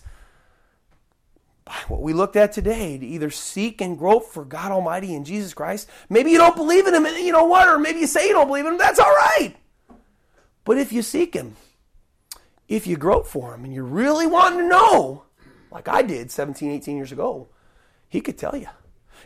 [1.65, 5.25] by what we looked at today to either seek and grope for God Almighty and
[5.25, 5.89] Jesus Christ.
[6.11, 7.67] Maybe you don't believe in Him, and you know what?
[7.67, 8.79] Or maybe you say you don't believe in Him.
[8.79, 9.55] That's all right.
[10.67, 11.57] But if you seek Him,
[12.69, 15.25] if you grope for Him, and you're really wanting to know,
[15.73, 17.49] like I did 17, 18 years ago,
[18.11, 18.69] He could tell you.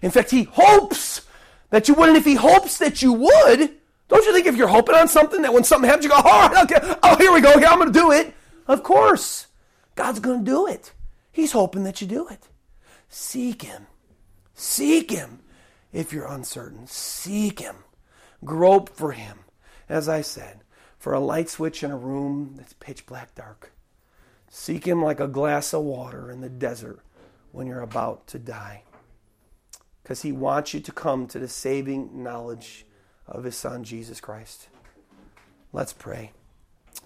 [0.00, 1.22] In fact, He hopes
[1.70, 3.72] that you would, and if He hopes that you would,
[4.16, 6.62] don't you think if you're hoping on something that when something happens, you go, oh,
[6.64, 8.34] okay, oh, here we go, here, I'm going to do it.
[8.66, 9.48] Of course.
[9.94, 10.92] God's going to do it.
[11.30, 12.48] He's hoping that you do it.
[13.08, 13.86] Seek Him
[14.54, 15.40] Seek Him.
[15.92, 17.76] If you're uncertain, seek Him.
[18.44, 19.40] Grope for Him.
[19.88, 20.60] As I said,
[20.98, 23.72] for a light switch in a room that's pitch black dark.
[24.48, 27.00] Seek Him like a glass of water in the desert
[27.50, 28.84] when you're about to die.
[30.02, 32.86] Because He wants you to come to the saving knowledge
[33.26, 34.68] of His Son, Jesus Christ.
[35.72, 36.32] Let's pray.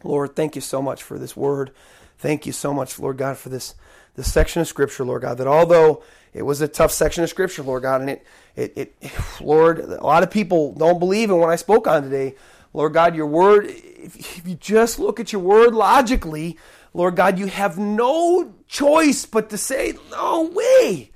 [0.02, 1.72] Lord, thank you so much for this word.
[2.18, 3.74] Thank you so much, Lord God, for this,
[4.14, 6.02] this section of Scripture, Lord God, that although
[6.32, 10.04] it was a tough section of Scripture, Lord God, and it, it, it Lord, a
[10.04, 12.34] lot of people don't believe in what I spoke on today.
[12.72, 16.58] Lord God, your word, if, if you just look at your word logically,
[16.92, 21.10] Lord God, you have no choice but to say, no way.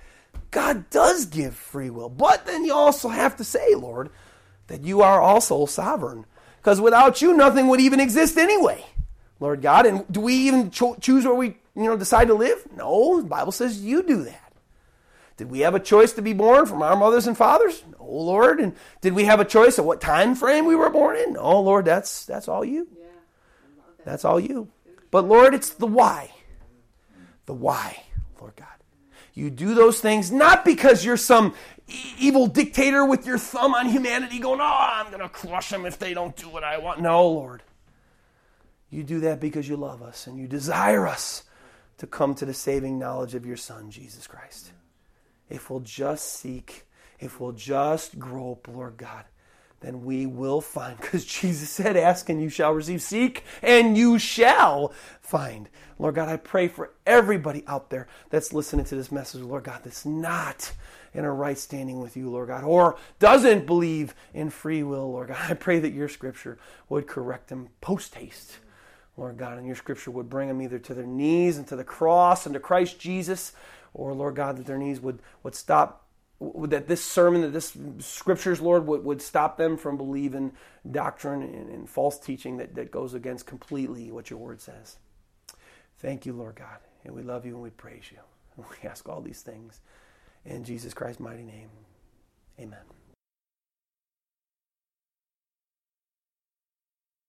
[0.51, 2.09] God does give free will.
[2.09, 4.11] But then you also have to say, Lord,
[4.71, 6.25] that you are also sovereign.
[6.62, 8.85] Because without you, nothing would even exist anyway,
[9.41, 9.85] Lord God.
[9.85, 12.64] And do we even cho- choose where we you know, decide to live?
[12.77, 14.53] No, the Bible says you do that.
[15.37, 17.83] Did we have a choice to be born from our mothers and fathers?
[17.99, 18.61] No, Lord.
[18.61, 21.33] And did we have a choice of what time frame we were born in?
[21.33, 22.87] No, Lord, that's that's all you.
[22.97, 23.07] Yeah,
[23.97, 24.05] that.
[24.05, 24.68] That's all you.
[25.11, 26.31] But Lord, it's the why.
[27.47, 28.05] The why,
[28.39, 28.68] Lord God.
[29.35, 31.55] You do those things not because you're some
[32.18, 35.99] evil dictator with your thumb on humanity going, oh, I'm going to crush them if
[35.99, 37.01] they don't do what I want.
[37.01, 37.62] No, Lord.
[38.91, 41.45] You do that because you love us and you desire us
[41.99, 44.72] to come to the saving knowledge of your Son, Jesus Christ.
[45.49, 46.86] If we'll just seek,
[47.18, 49.24] if we'll just grope, Lord God,
[49.80, 50.99] then we will find.
[51.01, 55.68] Because Jesus said, Ask and you shall receive, seek and you shall find.
[55.99, 59.80] Lord God, I pray for everybody out there that's listening to this message, Lord God,
[59.84, 60.72] that's not
[61.12, 65.28] in a right standing with you, Lord God, or doesn't believe in free will, Lord
[65.28, 65.50] God.
[65.50, 66.58] I pray that your scripture
[66.88, 68.58] would correct them post haste,
[69.16, 71.84] Lord God, and your scripture would bring them either to their knees and to the
[71.84, 73.52] cross and to Christ Jesus,
[73.92, 76.06] or Lord God, that their knees would, would stop
[76.40, 80.52] that this sermon, that this scriptures, Lord, would, would stop them from believing
[80.90, 84.96] doctrine and, and, false teaching that, that goes against completely what your word says.
[85.98, 86.78] Thank you, Lord God.
[87.04, 88.18] And we love you and we praise you.
[88.82, 89.80] We ask all these things
[90.45, 91.68] in Jesus Christ's mighty name.
[92.59, 92.99] Amen.